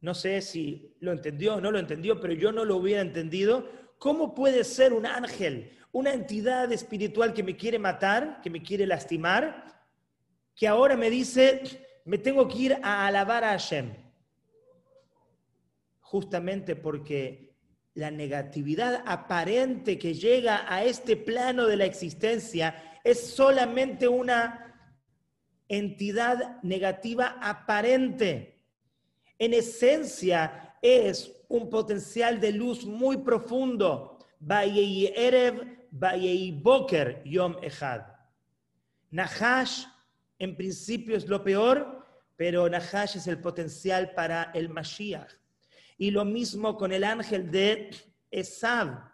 no 0.00 0.14
sé 0.14 0.42
si 0.42 0.96
lo 0.98 1.12
entendió 1.12 1.54
o 1.54 1.60
no 1.60 1.70
lo 1.70 1.78
entendió, 1.78 2.20
pero 2.20 2.34
yo 2.34 2.50
no 2.50 2.64
lo 2.64 2.78
hubiera 2.78 3.02
entendido. 3.02 3.68
¿Cómo 3.98 4.34
puede 4.34 4.64
ser 4.64 4.92
un 4.92 5.06
ángel, 5.06 5.70
una 5.96 6.12
entidad 6.12 6.70
espiritual 6.72 7.32
que 7.32 7.42
me 7.42 7.56
quiere 7.56 7.78
matar, 7.78 8.40
que 8.42 8.50
me 8.50 8.62
quiere 8.62 8.86
lastimar, 8.86 9.64
que 10.54 10.68
ahora 10.68 10.96
me 10.96 11.08
dice, 11.08 11.62
me 12.04 12.18
tengo 12.18 12.46
que 12.48 12.58
ir 12.58 12.78
a 12.82 13.06
alabar 13.06 13.44
a 13.44 13.50
Hashem? 13.50 13.94
Justamente 16.00 16.76
porque 16.76 17.54
la 17.94 18.10
negatividad 18.10 19.02
aparente 19.06 19.98
que 19.98 20.12
llega 20.12 20.66
a 20.68 20.84
este 20.84 21.16
plano 21.16 21.66
de 21.66 21.76
la 21.76 21.86
existencia 21.86 23.00
es 23.02 23.28
solamente 23.34 24.06
una 24.06 24.76
entidad 25.68 26.62
negativa 26.62 27.38
aparente 27.40 28.56
en 29.38 29.54
esencia 29.54 30.76
es 30.80 31.32
un 31.48 31.68
potencial 31.68 32.40
de 32.40 32.52
luz 32.52 32.84
muy 32.84 33.18
profundo. 33.18 34.18
Boker, 35.90 37.22
Yom 37.24 37.56
Echad. 37.62 38.02
Nahash, 39.10 39.84
en 40.38 40.56
principio 40.56 41.16
es 41.16 41.26
lo 41.28 41.42
peor, 41.42 42.04
pero 42.36 42.68
Nahash 42.68 43.16
es 43.16 43.26
el 43.26 43.40
potencial 43.40 44.12
para 44.14 44.50
el 44.54 44.68
Mashiach. 44.68 45.32
Y 45.98 46.10
lo 46.10 46.24
mismo 46.24 46.76
con 46.76 46.92
el 46.92 47.04
ángel 47.04 47.50
de 47.50 47.90
Esab. 48.30 49.10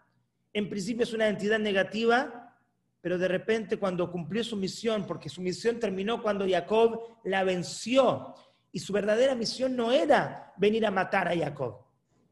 En 0.52 0.68
principio 0.68 1.04
es 1.04 1.12
una 1.12 1.28
entidad 1.28 1.58
negativa, 1.58 2.58
pero 3.00 3.18
de 3.18 3.28
repente 3.28 3.78
cuando 3.78 4.10
cumplió 4.10 4.42
su 4.42 4.56
misión, 4.56 5.06
porque 5.06 5.28
su 5.28 5.40
misión 5.40 5.78
terminó 5.78 6.22
cuando 6.22 6.48
Jacob 6.48 7.00
la 7.24 7.44
venció 7.44 8.34
y 8.72 8.80
su 8.80 8.92
verdadera 8.92 9.34
misión 9.34 9.76
no 9.76 9.92
era 9.92 10.52
venir 10.56 10.86
a 10.86 10.90
matar 10.90 11.28
a 11.28 11.36
Jacob, 11.36 11.84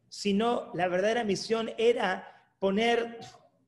sino 0.08 0.70
la 0.74 0.88
verdadera 0.88 1.24
misión 1.24 1.70
era 1.76 2.26
poner 2.58 3.18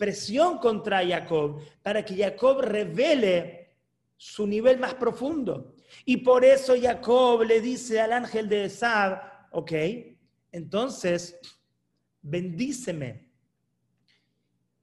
presión 0.03 0.59
contra 0.59 1.07
Jacob 1.07 1.63
para 1.81 2.05
que 2.05 2.17
Jacob 2.17 2.61
revele 2.61 3.77
su 4.17 4.49
nivel 4.49 4.81
más 4.81 4.95
profundo. 4.95 5.77
Y 6.05 6.17
por 6.17 6.45
eso 6.45 6.75
Jacob 6.77 7.45
le 7.45 7.61
dice 7.61 8.01
al 8.01 8.13
ángel 8.13 8.49
de 8.49 8.65
Esab, 8.65 9.23
ok, 9.53 9.73
entonces 10.51 11.39
bendíceme. 12.21 13.31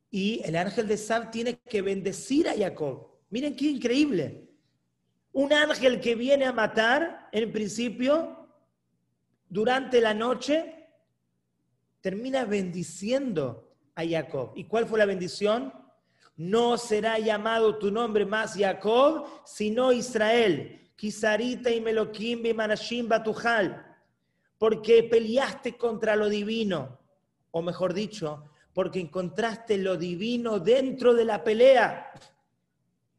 Y 0.09 0.41
el 0.45 0.55
ángel 0.55 0.87
de 0.87 0.93
Esab 0.93 1.31
tiene 1.31 1.59
que 1.59 1.81
bendecir 1.81 2.47
a 2.47 2.55
Jacob. 2.57 3.09
Miren 3.29 3.57
qué 3.57 3.65
increíble. 3.65 4.47
Un 5.33 5.51
ángel 5.51 5.99
que 5.99 6.15
viene 6.15 6.45
a 6.45 6.53
matar, 6.53 7.27
en 7.33 7.51
principio, 7.51 8.47
durante 9.49 9.99
la 9.99 10.13
noche, 10.13 10.87
termina 11.99 12.45
bendiciendo 12.45 13.68
a 13.99 14.07
Jacob. 14.07 14.53
¿Y 14.55 14.65
cuál 14.65 14.85
fue 14.85 14.99
la 14.99 15.05
bendición? 15.05 15.73
No 16.35 16.77
será 16.77 17.19
llamado 17.19 17.77
tu 17.77 17.91
nombre 17.91 18.25
más 18.25 18.55
Jacob, 18.55 19.27
sino 19.45 19.91
Israel. 19.91 20.91
Kisarita 20.95 21.69
y 21.69 21.81
Meloquim 21.81 22.45
y 22.45 22.53
Manashim 22.53 23.07
Batujal. 23.07 23.85
Porque 24.57 25.03
peleaste 25.03 25.77
contra 25.77 26.15
lo 26.15 26.29
divino. 26.29 26.97
O 27.51 27.61
mejor 27.61 27.93
dicho, 27.93 28.45
porque 28.73 28.99
encontraste 28.99 29.77
lo 29.77 29.97
divino 29.97 30.59
dentro 30.59 31.13
de 31.13 31.25
la 31.25 31.43
pelea. 31.43 32.11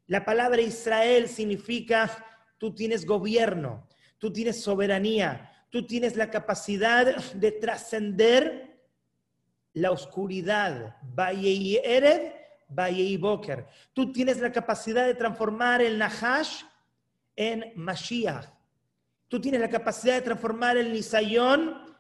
La 0.07 0.25
palabra 0.25 0.61
Israel 0.61 1.29
significa 1.29 2.27
tú 2.59 2.75
tienes 2.75 3.05
gobierno, 3.05 3.87
tú 4.19 4.33
tienes 4.33 4.63
soberanía, 4.63 5.53
tú 5.71 5.87
tienes 5.87 6.17
la 6.17 6.31
capacidad 6.31 7.17
de 7.17 7.53
trascender 7.53 8.70
la 9.75 9.91
oscuridad. 9.91 10.97
y 11.35 11.77
Ered, 11.83 12.33
y 12.91 13.17
Boker. 13.17 13.67
Tú 13.93 14.13
tienes 14.13 14.41
la 14.41 14.53
capacidad 14.53 15.07
de 15.07 15.15
transformar 15.15 15.83
el 15.83 15.99
Nahash 15.99 16.63
en 17.37 17.73
Mashiach. 17.77 18.47
Tú 19.29 19.41
tienes 19.41 19.61
la 19.61 19.69
capacidad 19.69 20.15
de 20.15 20.23
transformar 20.23 20.77
el 20.77 20.93
Nisayón, 20.93 21.97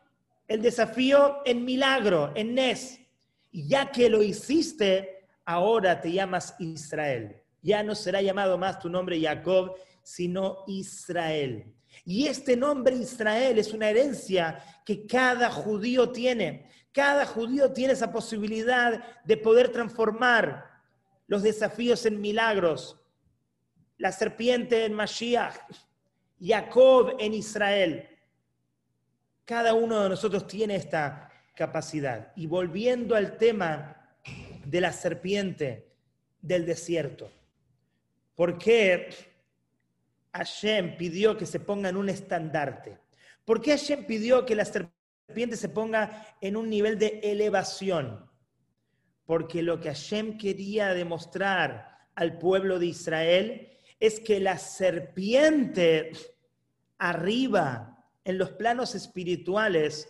el 0.49 0.63
desafío, 0.63 1.43
en 1.45 1.65
milagro, 1.65 2.33
en 2.35 2.55
Nes. 2.55 3.01
Ya 3.53 3.91
que 3.91 4.09
lo 4.09 4.23
hiciste, 4.23 5.29
ahora 5.45 6.01
te 6.01 6.13
llamas 6.13 6.55
Israel 6.59 7.41
ya 7.63 7.83
no 7.83 7.95
será 7.95 8.23
llamado 8.23 8.59
más 8.59 8.79
tu 8.79 8.89
nombre 8.89 9.21
Jacob, 9.21 9.77
sino 10.03 10.65
Israel. 10.67 11.73
Y 12.05 12.27
este 12.27 12.57
nombre 12.57 12.97
Israel 12.97 13.59
es 13.59 13.73
una 13.73 13.91
herencia 13.91 14.63
que 14.85 15.07
cada 15.07 15.51
judío 15.51 16.11
tiene. 16.11 16.69
Cada 16.93 17.27
judío 17.27 17.73
tiene 17.73 17.93
esa 17.93 18.11
posibilidad 18.11 19.23
de 19.25 19.37
poder 19.37 19.71
transformar 19.71 20.71
los 21.27 21.43
desafíos 21.43 22.05
en 22.07 22.21
milagros. 22.21 23.01
La 23.99 24.13
serpiente 24.13 24.85
en 24.85 24.95
Mashiach, 24.95 25.57
Jacob 26.41 27.17
en 27.19 27.35
Israel. 27.35 28.09
Cada 29.45 29.75
uno 29.75 30.03
de 30.03 30.09
nosotros 30.09 30.47
tiene 30.47 30.77
esta 30.77 31.31
capacidad. 31.55 32.33
Y 32.35 32.47
volviendo 32.47 33.15
al 33.15 33.37
tema 33.37 33.97
de 34.65 34.81
la 34.81 34.93
serpiente 34.93 35.93
del 36.41 36.67
desierto. 36.67 37.31
¿Por 38.35 38.59
qué 38.59 39.11
Hashem 40.33 40.97
pidió 40.97 41.37
que 41.37 41.47
se 41.47 41.61
ponga 41.61 41.89
en 41.89 41.97
un 41.97 42.09
estandarte? 42.09 42.99
¿Por 43.45 43.61
qué 43.61 43.73
Hashem 43.73 44.07
pidió 44.07 44.47
que 44.47 44.55
la 44.55 44.65
serpiente 44.65 45.57
se 45.57 45.69
ponga 45.69 46.37
en 46.41 46.57
un 46.57 46.69
nivel 46.71 46.99
de 46.99 47.21
elevación? 47.23 48.29
Porque 49.27 49.63
lo 49.63 49.81
que 49.81 49.89
Hashem 49.89 50.39
quería 50.39 50.95
demostrar 50.95 52.09
al 52.15 52.39
pueblo 52.39 52.79
de 52.79 52.87
Israel 52.87 53.71
es 53.99 54.21
que 54.21 54.41
la 54.41 54.59
serpiente 54.59 56.13
arriba, 56.99 58.07
en 58.25 58.39
los 58.39 58.51
planos 58.51 58.95
espirituales, 58.95 60.09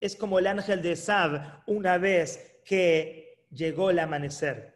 es 0.00 0.16
como 0.16 0.38
el 0.38 0.46
ángel 0.46 0.82
de 0.82 0.96
Sab 0.96 1.62
una 1.66 1.96
vez 1.98 2.58
que 2.64 3.46
llegó 3.50 3.90
el 3.90 3.98
amanecer. 3.98 4.74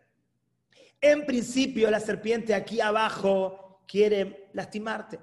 En 1.01 1.26
principio, 1.26 1.91
la 1.91 2.01
serpiente 2.01 2.55
aquí 2.55 2.80
abajo 2.80 3.67
quiere 3.89 4.51
lastimarte. 4.53 5.18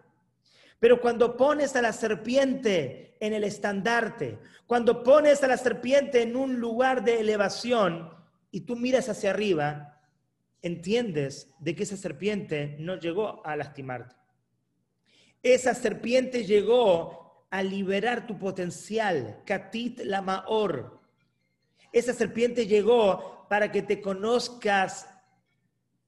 Pero 0.80 1.00
cuando 1.00 1.38
pones 1.38 1.76
a 1.76 1.82
la 1.82 1.94
serpiente 1.94 3.16
en 3.20 3.34
el 3.34 3.46
estandarte, 3.46 4.40
cuando 4.68 5.04
pones 5.04 5.42
a 5.44 5.48
la 5.48 5.58
serpiente 5.58 6.22
en 6.22 6.36
un 6.36 6.60
lugar 6.60 7.04
de 7.04 7.20
elevación 7.22 8.14
y 8.52 8.62
tú 8.62 8.76
miras 8.76 9.08
hacia 9.08 9.30
arriba, 9.30 10.02
entiendes 10.62 11.50
de 11.60 11.76
que 11.76 11.84
esa 11.84 11.96
serpiente 11.96 12.76
no 12.80 12.98
llegó 12.98 13.46
a 13.46 13.56
lastimarte. 13.56 14.16
Esa 15.44 15.74
serpiente 15.76 16.44
llegó 16.44 17.46
a 17.52 17.62
liberar 17.62 18.28
tu 18.28 18.38
potencial, 18.38 19.44
Katit 19.46 20.00
Lamaor. 20.02 21.00
Esa 21.94 22.14
serpiente 22.14 22.68
llegó 22.68 23.46
para 23.48 23.72
que 23.72 23.82
te 23.82 24.02
conozcas 24.02 25.08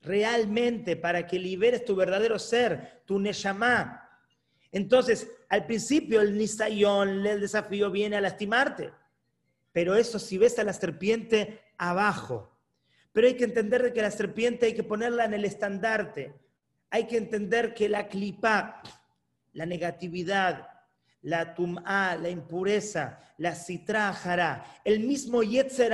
realmente 0.02 0.96
para 0.96 1.28
que 1.28 1.40
liberes 1.40 1.86
tu 1.86 1.96
verdadero 1.96 2.40
ser, 2.40 3.04
tu 3.06 3.20
Neshama. 3.20 4.10
Entonces, 4.72 5.30
al 5.50 5.66
principio 5.66 6.22
el 6.22 6.38
Nisayón, 6.38 7.26
el 7.26 7.42
desafío 7.42 7.90
viene 7.92 8.18
a 8.18 8.22
lastimarte. 8.22 8.92
Pero 9.72 9.96
eso 9.96 10.20
si 10.20 10.38
ves 10.38 10.58
a 10.60 10.64
la 10.64 10.74
serpiente 10.74 11.62
abajo. 11.78 12.58
Pero 13.14 13.28
hay 13.28 13.36
que 13.36 13.46
entender 13.46 13.94
que 13.94 14.02
la 14.02 14.12
serpiente 14.12 14.68
hay 14.68 14.74
que 14.74 14.84
ponerla 14.84 15.26
en 15.26 15.34
el 15.34 15.46
estandarte. 15.46 16.34
Hay 16.90 17.08
que 17.08 17.18
entender 17.18 17.74
que 17.74 17.90
la 17.90 18.08
clipa, 18.08 18.82
la 19.54 19.66
negatividad, 19.66 20.68
la 21.22 21.54
tum'a, 21.54 22.16
la 22.16 22.30
impureza, 22.30 23.20
la 23.38 23.56
citra 23.56 24.82
el 24.84 25.00
mismo 25.02 25.44
yetzer 25.44 25.94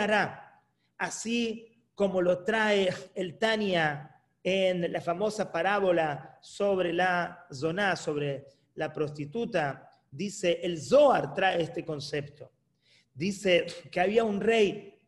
así 0.98 1.73
como 1.96 2.22
lo 2.22 2.44
trae 2.44 2.94
el 3.16 3.38
Tania 3.38 4.10
en 4.44 4.92
la 4.92 5.02
famosa 5.02 5.52
parábola 5.52 6.38
sobre 6.42 6.92
la 6.92 7.46
zona, 7.52 7.96
sobre 7.96 8.48
la 8.76 8.92
prostituta, 8.92 9.90
dice, 10.12 10.60
el 10.64 10.82
Zohar 10.82 11.34
trae 11.34 11.62
este 11.62 11.86
concepto. 11.86 12.52
Dice 13.14 13.68
que 13.92 14.00
había 14.00 14.24
un 14.24 14.42
rey 14.42 15.00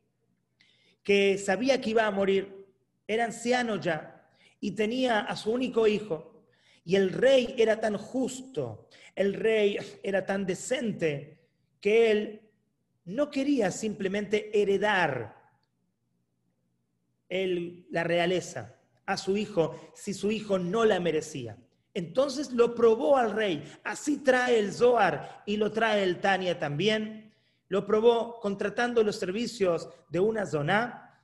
que 1.03 1.38
sabía 1.38 1.81
que 1.81 1.91
iba 1.91 2.05
a 2.05 2.11
morir, 2.11 2.65
era 3.07 3.25
anciano 3.25 3.75
ya, 3.75 4.27
y 4.59 4.71
tenía 4.71 5.21
a 5.21 5.36
su 5.36 5.51
único 5.51 5.88
hijo. 5.88 6.45
Y 6.83 6.95
el 6.95 7.11
rey 7.11 7.55
era 7.57 7.79
tan 7.79 7.97
justo, 7.97 8.88
el 9.15 9.33
rey 9.33 9.77
era 10.03 10.25
tan 10.25 10.45
decente, 10.45 11.39
que 11.79 12.11
él 12.11 12.41
no 13.05 13.29
quería 13.29 13.69
simplemente 13.69 14.49
heredar 14.59 15.34
la 17.89 18.03
realeza 18.03 18.75
a 19.05 19.17
su 19.17 19.38
hijo 19.38 19.91
si 19.93 20.13
su 20.13 20.31
hijo 20.31 20.57
no 20.59 20.86
la 20.86 20.99
merecía. 20.99 21.57
Entonces 21.93 22.51
lo 22.51 22.75
probó 22.75 23.17
al 23.17 23.31
rey. 23.31 23.63
Así 23.83 24.17
trae 24.17 24.59
el 24.59 24.73
Zohar 24.73 25.43
y 25.45 25.57
lo 25.57 25.71
trae 25.71 26.03
el 26.03 26.19
Tania 26.19 26.59
también. 26.59 27.33
Lo 27.69 27.86
probó 27.86 28.39
contratando 28.41 29.01
los 29.03 29.15
servicios 29.17 29.89
de 30.09 30.19
una 30.19 30.45
zona 30.45 31.21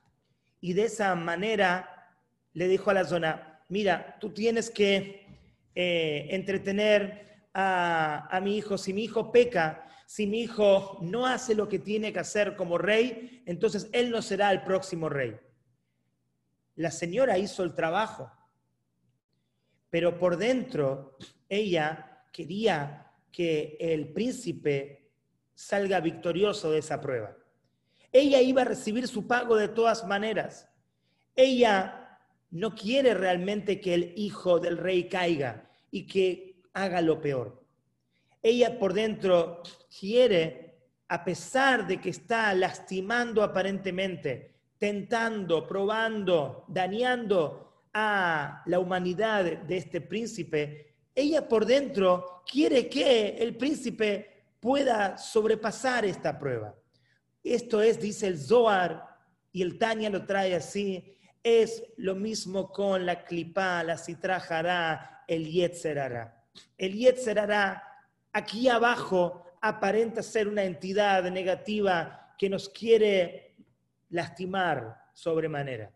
y 0.60 0.72
de 0.72 0.84
esa 0.84 1.14
manera 1.14 2.10
le 2.54 2.68
dijo 2.68 2.90
a 2.90 2.94
la 2.94 3.04
zona, 3.04 3.60
mira, 3.68 4.16
tú 4.18 4.30
tienes 4.30 4.70
que 4.70 5.26
eh, 5.74 6.28
entretener 6.30 7.46
a, 7.52 8.28
a 8.34 8.40
mi 8.40 8.56
hijo. 8.56 8.78
Si 8.78 8.94
mi 8.94 9.04
hijo 9.04 9.30
peca, 9.30 9.86
si 10.06 10.26
mi 10.26 10.40
hijo 10.40 10.98
no 11.02 11.26
hace 11.26 11.54
lo 11.54 11.68
que 11.68 11.78
tiene 11.78 12.12
que 12.12 12.20
hacer 12.20 12.56
como 12.56 12.78
rey, 12.78 13.42
entonces 13.44 13.88
él 13.92 14.10
no 14.10 14.22
será 14.22 14.50
el 14.52 14.62
próximo 14.62 15.08
rey. 15.08 15.36
La 16.76 16.90
señora 16.90 17.38
hizo 17.38 17.62
el 17.62 17.74
trabajo, 17.74 18.30
pero 19.90 20.18
por 20.18 20.36
dentro 20.36 21.18
ella 21.48 22.24
quería 22.32 23.12
que 23.30 23.76
el 23.78 24.12
príncipe 24.12 25.10
salga 25.54 26.00
victorioso 26.00 26.70
de 26.70 26.78
esa 26.78 27.00
prueba. 27.00 27.36
Ella 28.10 28.40
iba 28.40 28.62
a 28.62 28.66
recibir 28.66 29.06
su 29.08 29.26
pago 29.26 29.56
de 29.56 29.68
todas 29.68 30.06
maneras. 30.06 30.68
Ella 31.34 32.18
no 32.50 32.74
quiere 32.74 33.14
realmente 33.14 33.80
que 33.80 33.94
el 33.94 34.12
hijo 34.16 34.58
del 34.58 34.76
rey 34.76 35.08
caiga 35.08 35.70
y 35.90 36.06
que 36.06 36.62
haga 36.74 37.00
lo 37.00 37.20
peor. 37.20 37.62
Ella 38.42 38.78
por 38.78 38.92
dentro 38.92 39.62
quiere, 39.98 40.78
a 41.08 41.24
pesar 41.24 41.86
de 41.86 42.00
que 42.00 42.10
está 42.10 42.52
lastimando 42.54 43.42
aparentemente, 43.42 44.51
tentando, 44.82 45.64
probando, 45.64 46.64
dañando 46.66 47.86
a 47.94 48.64
la 48.66 48.80
humanidad 48.80 49.44
de 49.44 49.76
este 49.76 50.00
príncipe, 50.00 50.96
ella 51.14 51.46
por 51.48 51.66
dentro 51.66 52.42
quiere 52.50 52.88
que 52.88 53.28
el 53.28 53.56
príncipe 53.56 54.56
pueda 54.58 55.16
sobrepasar 55.16 56.04
esta 56.04 56.36
prueba. 56.36 56.74
Esto 57.44 57.80
es, 57.80 58.00
dice 58.00 58.26
el 58.26 58.40
Zohar, 58.40 59.06
y 59.52 59.62
el 59.62 59.78
Tania 59.78 60.10
lo 60.10 60.26
trae 60.26 60.56
así, 60.56 61.16
es 61.44 61.84
lo 61.96 62.16
mismo 62.16 62.72
con 62.72 63.06
la 63.06 63.22
clipa, 63.22 63.84
la 63.84 63.96
citrajará, 63.96 65.22
el 65.28 65.48
yetzerará. 65.48 66.44
El 66.76 66.94
yetzerará, 66.94 67.84
aquí 68.32 68.68
abajo, 68.68 69.44
aparenta 69.60 70.24
ser 70.24 70.48
una 70.48 70.64
entidad 70.64 71.22
negativa 71.30 72.34
que 72.36 72.50
nos 72.50 72.68
quiere 72.68 73.51
lastimar 74.12 74.96
sobremanera. 75.12 75.92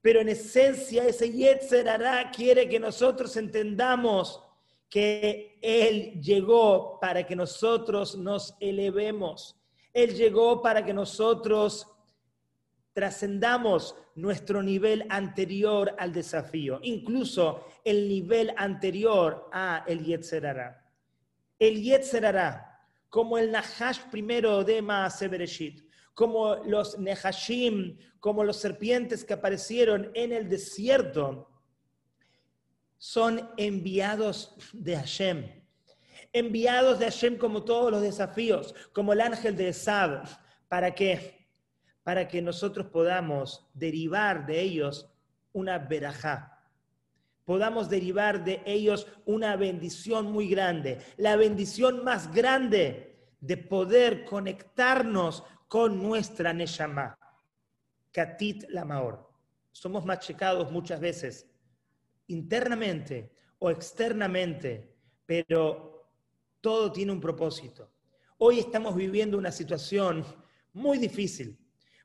Pero 0.00 0.20
en 0.20 0.28
esencia 0.28 1.04
ese 1.04 1.32
Yetzer 1.32 1.88
quiere 2.34 2.68
que 2.68 2.78
nosotros 2.78 3.36
entendamos 3.36 4.40
que 4.88 5.58
Él 5.60 6.20
llegó 6.22 7.00
para 7.00 7.26
que 7.26 7.34
nosotros 7.34 8.16
nos 8.16 8.54
elevemos. 8.60 9.56
Él 9.92 10.14
llegó 10.14 10.62
para 10.62 10.84
que 10.84 10.94
nosotros 10.94 11.88
trascendamos 12.92 13.96
nuestro 14.14 14.62
nivel 14.62 15.06
anterior 15.10 15.94
al 15.98 16.12
desafío, 16.12 16.78
incluso 16.82 17.66
el 17.84 18.08
nivel 18.08 18.54
anterior 18.56 19.48
a 19.52 19.84
el 19.86 20.04
Yetzer 20.04 20.46
El 21.58 21.82
Yetzer 21.82 22.36
como 23.08 23.38
el 23.38 23.50
Nahash 23.50 24.00
primero 24.10 24.64
de 24.64 24.80
Maasebereshit, 24.80 25.85
como 26.16 26.56
los 26.64 26.98
Nehashim, 26.98 27.98
como 28.20 28.42
los 28.42 28.56
serpientes 28.56 29.22
que 29.22 29.34
aparecieron 29.34 30.10
en 30.14 30.32
el 30.32 30.48
desierto, 30.48 31.50
son 32.96 33.50
enviados 33.58 34.56
de 34.72 34.96
Hashem. 34.96 35.44
Enviados 36.32 36.98
de 36.98 37.04
Hashem 37.04 37.36
como 37.36 37.64
todos 37.64 37.90
los 37.90 38.00
desafíos, 38.00 38.74
como 38.94 39.12
el 39.12 39.20
ángel 39.20 39.56
de 39.56 39.68
Esab. 39.68 40.26
¿Para 40.68 40.94
qué? 40.94 41.50
Para 42.02 42.26
que 42.26 42.40
nosotros 42.40 42.86
podamos 42.86 43.68
derivar 43.74 44.46
de 44.46 44.62
ellos 44.62 45.12
una 45.52 45.78
verajá. 45.78 46.66
Podamos 47.44 47.90
derivar 47.90 48.42
de 48.42 48.62
ellos 48.64 49.06
una 49.26 49.54
bendición 49.56 50.32
muy 50.32 50.48
grande. 50.48 50.98
La 51.18 51.36
bendición 51.36 52.04
más 52.04 52.32
grande 52.32 53.18
de 53.40 53.58
poder 53.58 54.24
conectarnos 54.24 55.44
con 55.68 56.02
nuestra 56.02 56.52
Neshama. 56.52 57.18
Katit 58.12 58.64
Lamaor. 58.70 59.28
Somos 59.72 60.06
machacados 60.06 60.72
muchas 60.72 61.00
veces, 61.00 61.46
internamente 62.28 63.30
o 63.58 63.70
externamente, 63.70 64.96
pero 65.26 66.08
todo 66.62 66.90
tiene 66.90 67.12
un 67.12 67.20
propósito. 67.20 67.92
Hoy 68.38 68.58
estamos 68.58 68.94
viviendo 68.94 69.36
una 69.36 69.52
situación 69.52 70.24
muy 70.72 70.98
difícil, 70.98 71.58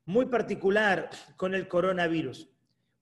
muy 0.06 0.26
particular 0.26 1.10
con 1.38 1.56
el 1.56 1.68
coronavirus, 1.68 2.50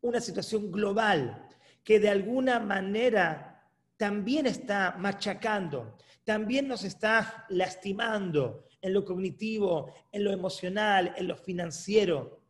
una 0.01 0.22
situación 0.22 0.72
global 0.72 1.47
que 1.84 1.99
de 1.99 2.10
alguna 2.10 2.60
manera 2.60 3.68
también 3.97 4.45
está 4.45 4.95
machacando, 4.97 5.97
también 6.24 6.68
nos 6.68 6.84
está 6.84 7.45
lastimando 7.49 8.68
en 8.82 8.93
lo 8.93 9.05
cognitivo, 9.05 9.93
en 10.11 10.23
lo 10.23 10.32
emocional, 10.32 11.13
en 11.17 11.27
lo 11.27 11.36
financiero. 11.36 12.41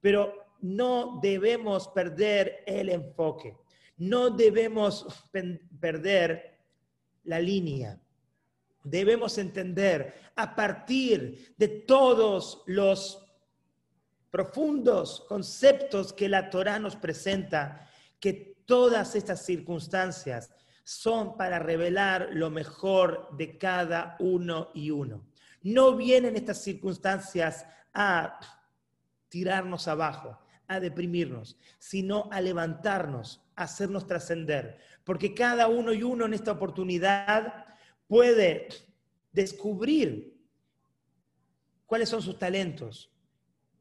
Pero 0.00 0.34
no 0.60 1.18
debemos 1.22 1.88
perder 1.88 2.62
el 2.66 2.88
enfoque, 2.88 3.56
no 3.96 4.30
debemos 4.30 5.06
perder 5.80 6.58
la 7.24 7.40
línea. 7.40 8.00
Debemos 8.82 9.36
entender 9.36 10.14
a 10.36 10.54
partir 10.54 11.54
de 11.58 11.68
todos 11.68 12.62
los 12.66 13.26
profundos 14.30 15.26
conceptos 15.28 16.12
que 16.12 16.28
la 16.28 16.48
Torah 16.48 16.78
nos 16.78 16.96
presenta, 16.96 17.86
que 18.18 18.32
todas 18.64 19.16
estas 19.16 19.44
circunstancias 19.44 20.50
son 20.84 21.36
para 21.36 21.58
revelar 21.58 22.30
lo 22.32 22.50
mejor 22.50 23.28
de 23.36 23.58
cada 23.58 24.16
uno 24.18 24.70
y 24.74 24.90
uno. 24.90 25.26
No 25.62 25.96
vienen 25.96 26.36
estas 26.36 26.62
circunstancias 26.62 27.66
a 27.92 28.38
tirarnos 29.28 29.88
abajo, 29.88 30.38
a 30.66 30.80
deprimirnos, 30.80 31.56
sino 31.78 32.28
a 32.30 32.40
levantarnos, 32.40 33.42
a 33.56 33.64
hacernos 33.64 34.06
trascender. 34.06 34.78
Porque 35.04 35.34
cada 35.34 35.68
uno 35.68 35.92
y 35.92 36.02
uno 36.02 36.26
en 36.26 36.34
esta 36.34 36.52
oportunidad 36.52 37.66
puede 38.06 38.68
descubrir 39.32 40.40
cuáles 41.86 42.08
son 42.08 42.22
sus 42.22 42.38
talentos, 42.38 43.12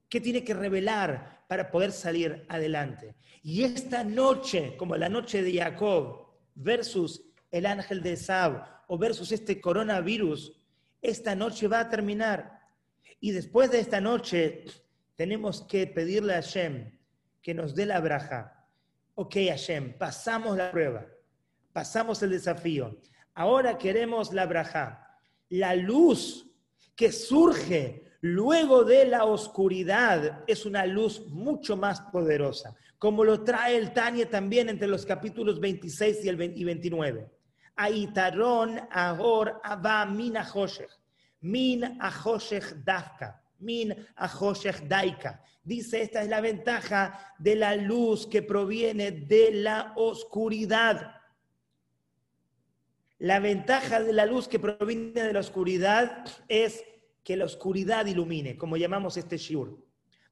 qué 0.10 0.20
tiene 0.20 0.44
que 0.44 0.54
revelar 0.54 1.46
para 1.48 1.72
poder 1.72 1.92
salir 1.92 2.46
adelante. 2.50 3.16
Y 3.42 3.64
esta 3.64 4.04
noche, 4.04 4.76
como 4.78 4.96
la 4.98 5.10
noche 5.10 5.44
de 5.44 5.60
Jacob 5.60 6.28
versus 6.56 7.24
el 7.52 7.66
ángel 7.66 8.02
de 8.02 8.14
Esab 8.14 8.66
o 8.88 8.98
versus 8.98 9.32
este 9.32 9.62
coronavirus, 9.62 10.59
esta 11.02 11.36
noche 11.36 11.68
va 11.68 11.82
a 11.82 11.90
terminar. 11.90 12.60
Y 13.20 13.32
después 13.32 13.72
de 13.72 13.80
esta 13.80 14.02
noche 14.02 14.66
tenemos 15.16 15.64
que 15.64 15.88
pedirle 15.88 16.34
a 16.34 16.42
Hashem 16.42 16.98
que 17.42 17.54
nos 17.54 17.76
dé 17.76 17.86
la 17.86 18.00
braja. 18.00 18.66
Ok, 19.16 19.36
Hashem, 19.48 19.98
pasamos 19.98 20.56
la 20.58 20.72
prueba, 20.72 21.06
pasamos 21.74 22.22
el 22.24 22.32
desafío. 22.32 23.00
Ahora 23.34 23.78
queremos 23.78 24.34
la 24.34 24.46
braja, 24.46 25.18
la 25.50 25.76
luz 25.76 26.50
que 26.96 27.12
surge 27.12 28.04
luego 28.22 28.84
de 28.84 29.06
la 29.06 29.26
oscuridad 29.26 30.44
es 30.48 30.66
una 30.66 30.86
luz 30.86 31.26
mucho 31.28 31.78
más 31.78 32.02
poderosa, 32.02 32.76
como 32.98 33.24
lo 33.24 33.44
trae 33.44 33.78
el 33.78 33.94
Tania 33.94 34.30
también 34.30 34.70
entre 34.70 34.88
los 34.88 35.06
capítulos 35.06 35.60
26 35.60 36.26
y, 36.26 36.30
el 36.30 36.36
29. 36.36 37.30
Aitaron 37.82 38.78
ahor 38.92 39.62
aba 39.64 40.06
min 40.06 40.36
ahoshech, 40.36 40.92
min 41.42 41.98
ahoshech 42.02 42.84
dafka, 42.84 43.40
min 43.60 43.96
ahoshech 44.18 44.86
daika. 44.88 45.40
Dice, 45.64 46.02
esta 46.02 46.22
es 46.22 46.30
la 46.30 46.42
ventaja 46.42 47.34
de 47.38 47.56
la 47.56 47.76
luz 47.76 48.28
que 48.28 48.42
proviene 48.42 49.12
de 49.12 49.52
la 49.54 49.94
oscuridad. 49.96 51.16
La 53.18 53.40
ventaja 53.40 54.02
de 54.02 54.12
la 54.12 54.26
luz 54.26 54.50
que 54.50 54.60
proviene 54.60 55.24
de 55.24 55.34
la 55.34 55.40
oscuridad 55.40 56.26
es 56.48 56.84
que 57.24 57.38
la 57.38 57.46
oscuridad 57.46 58.08
ilumine, 58.08 58.58
como 58.58 58.76
llamamos 58.76 59.16
este 59.16 59.38
shiur. 59.38 59.86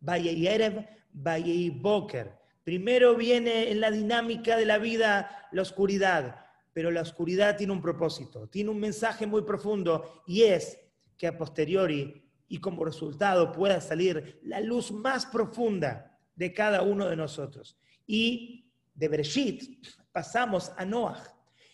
Erev, 0.06 0.86
Boker. 1.14 2.38
Primero 2.64 3.16
viene 3.16 3.72
en 3.72 3.80
la 3.80 3.92
dinámica 3.92 4.58
de 4.58 4.66
la 4.66 4.80
vida 4.80 5.48
la 5.52 5.62
oscuridad, 5.62 6.47
pero 6.78 6.92
la 6.92 7.02
oscuridad 7.02 7.58
tiene 7.58 7.74
un 7.74 7.82
propósito, 7.82 8.48
tiene 8.50 8.70
un 8.70 8.80
mensaje 8.80 9.26
muy 9.26 9.42
profundo 9.42 10.22
y 10.28 10.44
es 10.44 10.80
que 11.18 11.26
a 11.26 11.36
posteriori 11.36 12.24
y 12.48 12.60
como 12.60 12.86
resultado 12.86 13.52
pueda 13.52 13.82
salir 13.82 14.40
la 14.44 14.62
luz 14.62 14.92
más 14.92 15.26
profunda 15.26 16.20
de 16.36 16.54
cada 16.54 16.84
uno 16.84 17.08
de 17.08 17.16
nosotros. 17.16 17.80
Y 18.06 18.70
de 18.94 19.08
Bereshit 19.08 19.88
pasamos 20.12 20.72
a 20.78 20.86
Noah. 20.86 21.24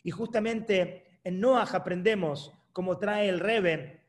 Y 0.04 0.12
justamente 0.12 1.20
en 1.26 1.41
Noah 1.41 1.68
aprendemos, 1.74 2.54
como 2.72 2.97
trae 2.97 3.28
el 3.28 3.41
Rebe, 3.41 4.06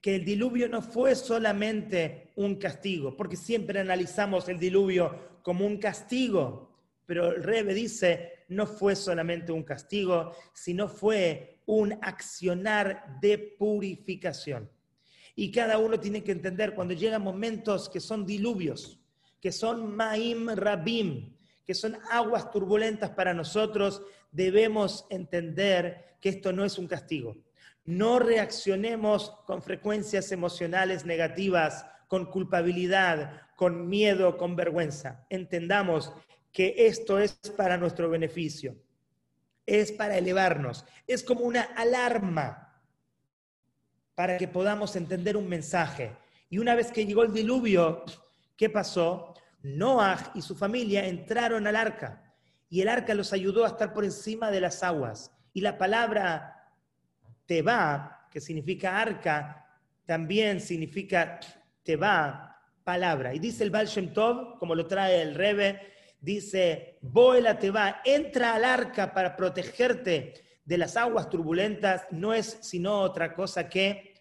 que 0.00 0.14
el 0.14 0.24
diluvio 0.24 0.70
no 0.70 0.80
fue 0.80 1.16
solamente 1.16 2.32
un 2.36 2.54
castigo, 2.54 3.14
porque 3.14 3.36
siempre 3.36 3.78
analizamos 3.78 4.48
el 4.48 4.58
diluvio 4.58 5.40
como 5.42 5.66
un 5.66 5.76
castigo, 5.76 6.78
pero 7.04 7.26
el 7.34 7.42
Rebe 7.42 7.74
dice, 7.74 8.37
no 8.48 8.66
fue 8.66 8.96
solamente 8.96 9.52
un 9.52 9.62
castigo, 9.62 10.32
sino 10.52 10.88
fue 10.88 11.60
un 11.66 11.92
accionar 12.02 13.18
de 13.20 13.38
purificación. 13.38 14.70
Y 15.34 15.52
cada 15.52 15.78
uno 15.78 16.00
tiene 16.00 16.24
que 16.24 16.32
entender 16.32 16.74
cuando 16.74 16.94
llegan 16.94 17.22
momentos 17.22 17.88
que 17.88 18.00
son 18.00 18.26
diluvios, 18.26 18.98
que 19.40 19.52
son 19.52 19.94
maim 19.94 20.48
rabim, 20.48 21.36
que 21.64 21.74
son 21.74 21.96
aguas 22.10 22.50
turbulentas 22.50 23.10
para 23.10 23.34
nosotros, 23.34 24.02
debemos 24.32 25.06
entender 25.10 26.16
que 26.20 26.30
esto 26.30 26.52
no 26.52 26.64
es 26.64 26.78
un 26.78 26.88
castigo. 26.88 27.36
No 27.84 28.18
reaccionemos 28.18 29.30
con 29.46 29.62
frecuencias 29.62 30.32
emocionales 30.32 31.04
negativas, 31.04 31.86
con 32.08 32.26
culpabilidad, 32.26 33.42
con 33.54 33.88
miedo, 33.88 34.38
con 34.38 34.56
vergüenza. 34.56 35.26
Entendamos 35.30 36.12
que 36.52 36.74
esto 36.76 37.18
es 37.18 37.32
para 37.56 37.76
nuestro 37.76 38.08
beneficio, 38.10 38.76
es 39.66 39.92
para 39.92 40.16
elevarnos, 40.16 40.84
es 41.06 41.22
como 41.22 41.42
una 41.42 41.62
alarma 41.62 42.82
para 44.14 44.36
que 44.38 44.48
podamos 44.48 44.96
entender 44.96 45.36
un 45.36 45.48
mensaje. 45.48 46.16
Y 46.50 46.58
una 46.58 46.74
vez 46.74 46.90
que 46.90 47.06
llegó 47.06 47.22
el 47.22 47.32
diluvio, 47.32 48.04
¿qué 48.56 48.68
pasó? 48.68 49.34
Noah 49.62 50.32
y 50.34 50.42
su 50.42 50.56
familia 50.56 51.06
entraron 51.06 51.66
al 51.66 51.76
arca 51.76 52.28
y 52.70 52.80
el 52.80 52.88
arca 52.88 53.14
los 53.14 53.32
ayudó 53.32 53.64
a 53.64 53.68
estar 53.68 53.92
por 53.92 54.04
encima 54.04 54.50
de 54.50 54.60
las 54.60 54.82
aguas. 54.82 55.32
Y 55.52 55.60
la 55.60 55.78
palabra 55.78 56.74
Teba, 57.46 58.28
que 58.30 58.40
significa 58.40 59.00
arca, 59.00 59.66
también 60.04 60.60
significa 60.60 61.40
Teba, 61.82 62.60
palabra. 62.84 63.34
Y 63.34 63.38
dice 63.38 63.64
el 63.64 63.70
Baal 63.70 63.86
Shem 63.86 64.12
Tov, 64.12 64.58
como 64.58 64.74
lo 64.74 64.86
trae 64.86 65.22
el 65.22 65.34
Rebe, 65.34 65.80
dice, 66.20 66.98
Boela 67.00 67.58
Teba, 67.58 68.00
entra 68.04 68.54
al 68.54 68.64
arca 68.64 69.12
para 69.12 69.36
protegerte 69.36 70.34
de 70.64 70.78
las 70.78 70.96
aguas 70.96 71.28
turbulentas, 71.30 72.06
no 72.10 72.34
es 72.34 72.58
sino 72.62 73.00
otra 73.00 73.34
cosa 73.34 73.68
que 73.68 74.14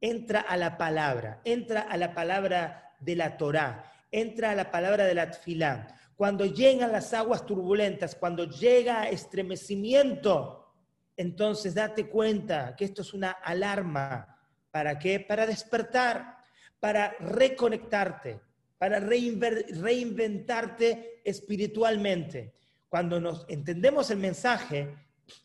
entra 0.00 0.40
a 0.40 0.56
la 0.56 0.76
palabra, 0.76 1.40
entra 1.44 1.82
a 1.82 1.96
la 1.96 2.14
palabra 2.14 2.94
de 3.00 3.16
la 3.16 3.36
Torá 3.36 3.90
entra 4.14 4.52
a 4.52 4.54
la 4.54 4.70
palabra 4.70 5.04
de 5.04 5.14
la 5.14 5.30
tfilá. 5.30 5.88
Cuando 6.14 6.46
llegan 6.46 6.92
las 6.92 7.12
aguas 7.12 7.44
turbulentas, 7.44 8.14
cuando 8.14 8.44
llega 8.44 9.08
estremecimiento, 9.08 10.72
entonces 11.16 11.74
date 11.74 12.08
cuenta 12.08 12.76
que 12.76 12.84
esto 12.84 13.02
es 13.02 13.12
una 13.12 13.32
alarma. 13.32 14.38
¿Para 14.70 14.98
qué? 15.00 15.18
Para 15.18 15.46
despertar, 15.46 16.38
para 16.78 17.16
reconectarte, 17.18 18.40
para 18.84 19.00
reinventarte 19.00 21.22
espiritualmente. 21.24 22.52
Cuando 22.86 23.18
nos 23.18 23.46
entendemos 23.48 24.10
el 24.10 24.18
mensaje, 24.18 24.94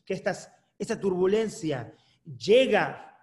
que 0.04 0.14
esta 0.14 1.00
turbulencia 1.00 1.94
llega 2.26 3.18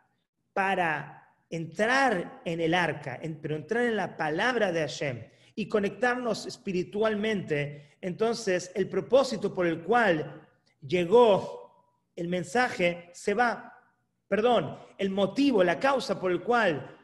para 0.54 1.22
entrar 1.50 2.40
en 2.46 2.62
el 2.62 2.72
arca, 2.72 3.20
pero 3.42 3.56
entrar 3.56 3.84
en 3.84 3.96
la 3.96 4.16
palabra 4.16 4.72
de 4.72 4.80
Hashem, 4.80 5.22
y 5.54 5.68
conectarnos 5.68 6.46
espiritualmente, 6.46 7.98
entonces 8.00 8.72
el 8.74 8.88
propósito 8.88 9.54
por 9.54 9.66
el 9.66 9.82
cual 9.82 10.48
llegó 10.80 12.08
el 12.16 12.28
mensaje 12.28 13.10
se 13.12 13.34
va. 13.34 13.78
Perdón, 14.26 14.78
el 14.96 15.10
motivo, 15.10 15.62
la 15.62 15.78
causa 15.78 16.18
por 16.18 16.32
el 16.32 16.42
cual 16.42 16.96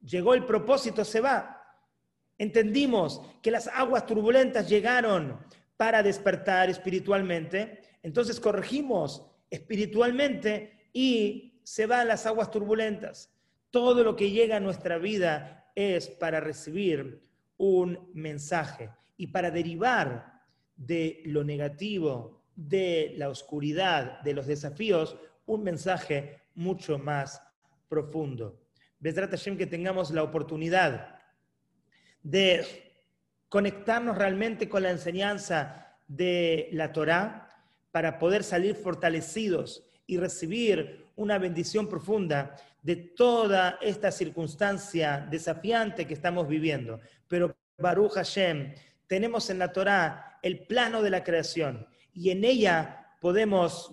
llegó 0.00 0.34
el 0.34 0.44
propósito 0.44 1.04
se 1.04 1.20
va. 1.20 1.54
Entendimos 2.38 3.20
que 3.42 3.50
las 3.50 3.66
aguas 3.68 4.06
turbulentas 4.06 4.68
llegaron 4.68 5.38
para 5.76 6.02
despertar 6.02 6.70
espiritualmente, 6.70 7.82
entonces 8.02 8.40
corregimos 8.40 9.26
espiritualmente 9.50 10.90
y 10.92 11.60
se 11.64 11.86
van 11.86 12.08
las 12.08 12.26
aguas 12.26 12.50
turbulentas. 12.50 13.32
Todo 13.70 14.02
lo 14.02 14.16
que 14.16 14.30
llega 14.30 14.56
a 14.56 14.60
nuestra 14.60 14.98
vida 14.98 15.70
es 15.74 16.08
para 16.08 16.40
recibir 16.40 17.22
un 17.58 18.10
mensaje. 18.14 18.90
Y 19.16 19.28
para 19.28 19.50
derivar 19.50 20.42
de 20.76 21.22
lo 21.26 21.44
negativo, 21.44 22.44
de 22.54 23.14
la 23.16 23.28
oscuridad, 23.28 24.20
de 24.22 24.32
los 24.32 24.46
desafíos, 24.46 25.16
un 25.46 25.62
mensaje 25.64 26.40
mucho 26.54 26.98
más 26.98 27.42
profundo. 27.88 28.60
Besrat 29.00 29.30
Hashem 29.30 29.56
que 29.56 29.66
tengamos 29.66 30.10
la 30.10 30.22
oportunidad 30.22 31.17
de 32.22 32.66
conectarnos 33.48 34.18
realmente 34.18 34.68
con 34.68 34.82
la 34.82 34.90
enseñanza 34.90 35.96
de 36.06 36.68
la 36.72 36.92
Torá 36.92 37.48
para 37.90 38.18
poder 38.18 38.44
salir 38.44 38.74
fortalecidos 38.74 39.84
y 40.06 40.18
recibir 40.18 41.06
una 41.16 41.38
bendición 41.38 41.88
profunda 41.88 42.56
de 42.82 42.96
toda 42.96 43.78
esta 43.82 44.10
circunstancia 44.10 45.26
desafiante 45.30 46.06
que 46.06 46.14
estamos 46.14 46.48
viviendo. 46.48 47.00
Pero 47.26 47.56
Baruch 47.76 48.12
Hashem, 48.12 48.74
tenemos 49.06 49.50
en 49.50 49.58
la 49.58 49.72
Torá 49.72 50.38
el 50.42 50.66
plano 50.66 51.02
de 51.02 51.10
la 51.10 51.24
creación 51.24 51.86
y 52.12 52.30
en 52.30 52.44
ella 52.44 53.16
podemos 53.20 53.90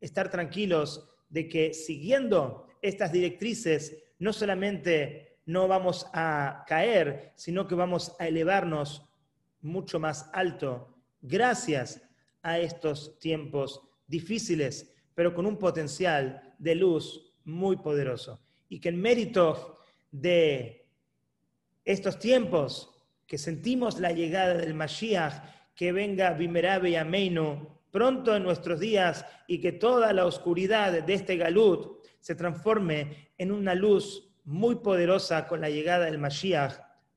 estar 0.00 0.30
tranquilos 0.30 1.08
de 1.28 1.48
que 1.48 1.72
siguiendo 1.72 2.66
estas 2.82 3.12
directrices 3.12 3.96
no 4.18 4.32
solamente 4.32 5.31
no 5.52 5.68
vamos 5.68 6.06
a 6.14 6.64
caer, 6.66 7.32
sino 7.36 7.68
que 7.68 7.74
vamos 7.74 8.16
a 8.18 8.26
elevarnos 8.26 9.04
mucho 9.60 10.00
más 10.00 10.30
alto 10.32 10.96
gracias 11.20 12.02
a 12.42 12.58
estos 12.58 13.18
tiempos 13.18 13.82
difíciles, 14.06 14.94
pero 15.14 15.34
con 15.34 15.46
un 15.46 15.58
potencial 15.58 16.54
de 16.58 16.74
luz 16.74 17.32
muy 17.44 17.76
poderoso. 17.76 18.40
Y 18.68 18.80
que 18.80 18.88
en 18.88 19.00
mérito 19.00 19.78
de 20.10 20.86
estos 21.84 22.18
tiempos 22.18 22.90
que 23.26 23.38
sentimos 23.38 24.00
la 24.00 24.12
llegada 24.12 24.54
del 24.54 24.74
Mashiach, 24.74 25.44
que 25.74 25.92
venga 25.92 26.32
Bimerabe 26.32 26.90
y 26.90 26.96
Ameinu 26.96 27.68
pronto 27.90 28.34
en 28.34 28.42
nuestros 28.42 28.80
días 28.80 29.24
y 29.46 29.60
que 29.60 29.72
toda 29.72 30.12
la 30.12 30.24
oscuridad 30.24 31.02
de 31.02 31.14
este 31.14 31.36
galut 31.36 32.02
se 32.20 32.34
transforme 32.34 33.32
en 33.36 33.52
una 33.52 33.74
luz 33.74 34.31
muy 34.44 34.76
poderosa 34.76 35.46
con 35.46 35.60
la 35.60 35.70
llegada 35.70 36.06
del 36.06 36.18
Mashiach. 36.18 36.74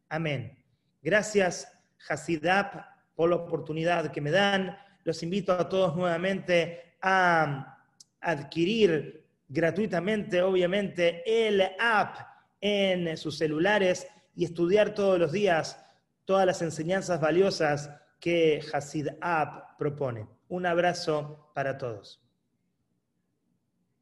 Amén. 0.10 0.58
Gracias, 1.02 1.72
Hasidab, 2.08 2.86
por 3.16 3.30
la 3.30 3.38
oportunidad 3.38 4.12
que 4.12 4.22
me 4.22 4.32
dan. 4.32 4.78
Los 5.04 5.24
invito 5.24 5.54
a 5.54 5.70
todos 5.70 5.96
nuevamente 5.96 6.98
a 7.02 7.80
adquirir 8.22 9.26
gratuitamente, 9.48 10.42
obviamente, 10.42 11.24
el 11.48 11.62
app 11.80 12.18
en 12.60 13.16
sus 13.18 13.38
celulares 13.38 14.08
y 14.36 14.46
estudiar 14.46 14.94
todos 14.94 15.20
los 15.20 15.32
días 15.32 15.80
todas 16.26 16.46
las 16.46 16.62
enseñanzas 16.62 17.22
valiosas 17.22 17.90
que 18.20 18.62
Hasid 18.74 19.10
App 19.22 19.78
propone. 19.78 20.28
Un 20.50 20.66
abrazo 20.66 21.52
para 21.54 21.78
todos. 21.78 22.25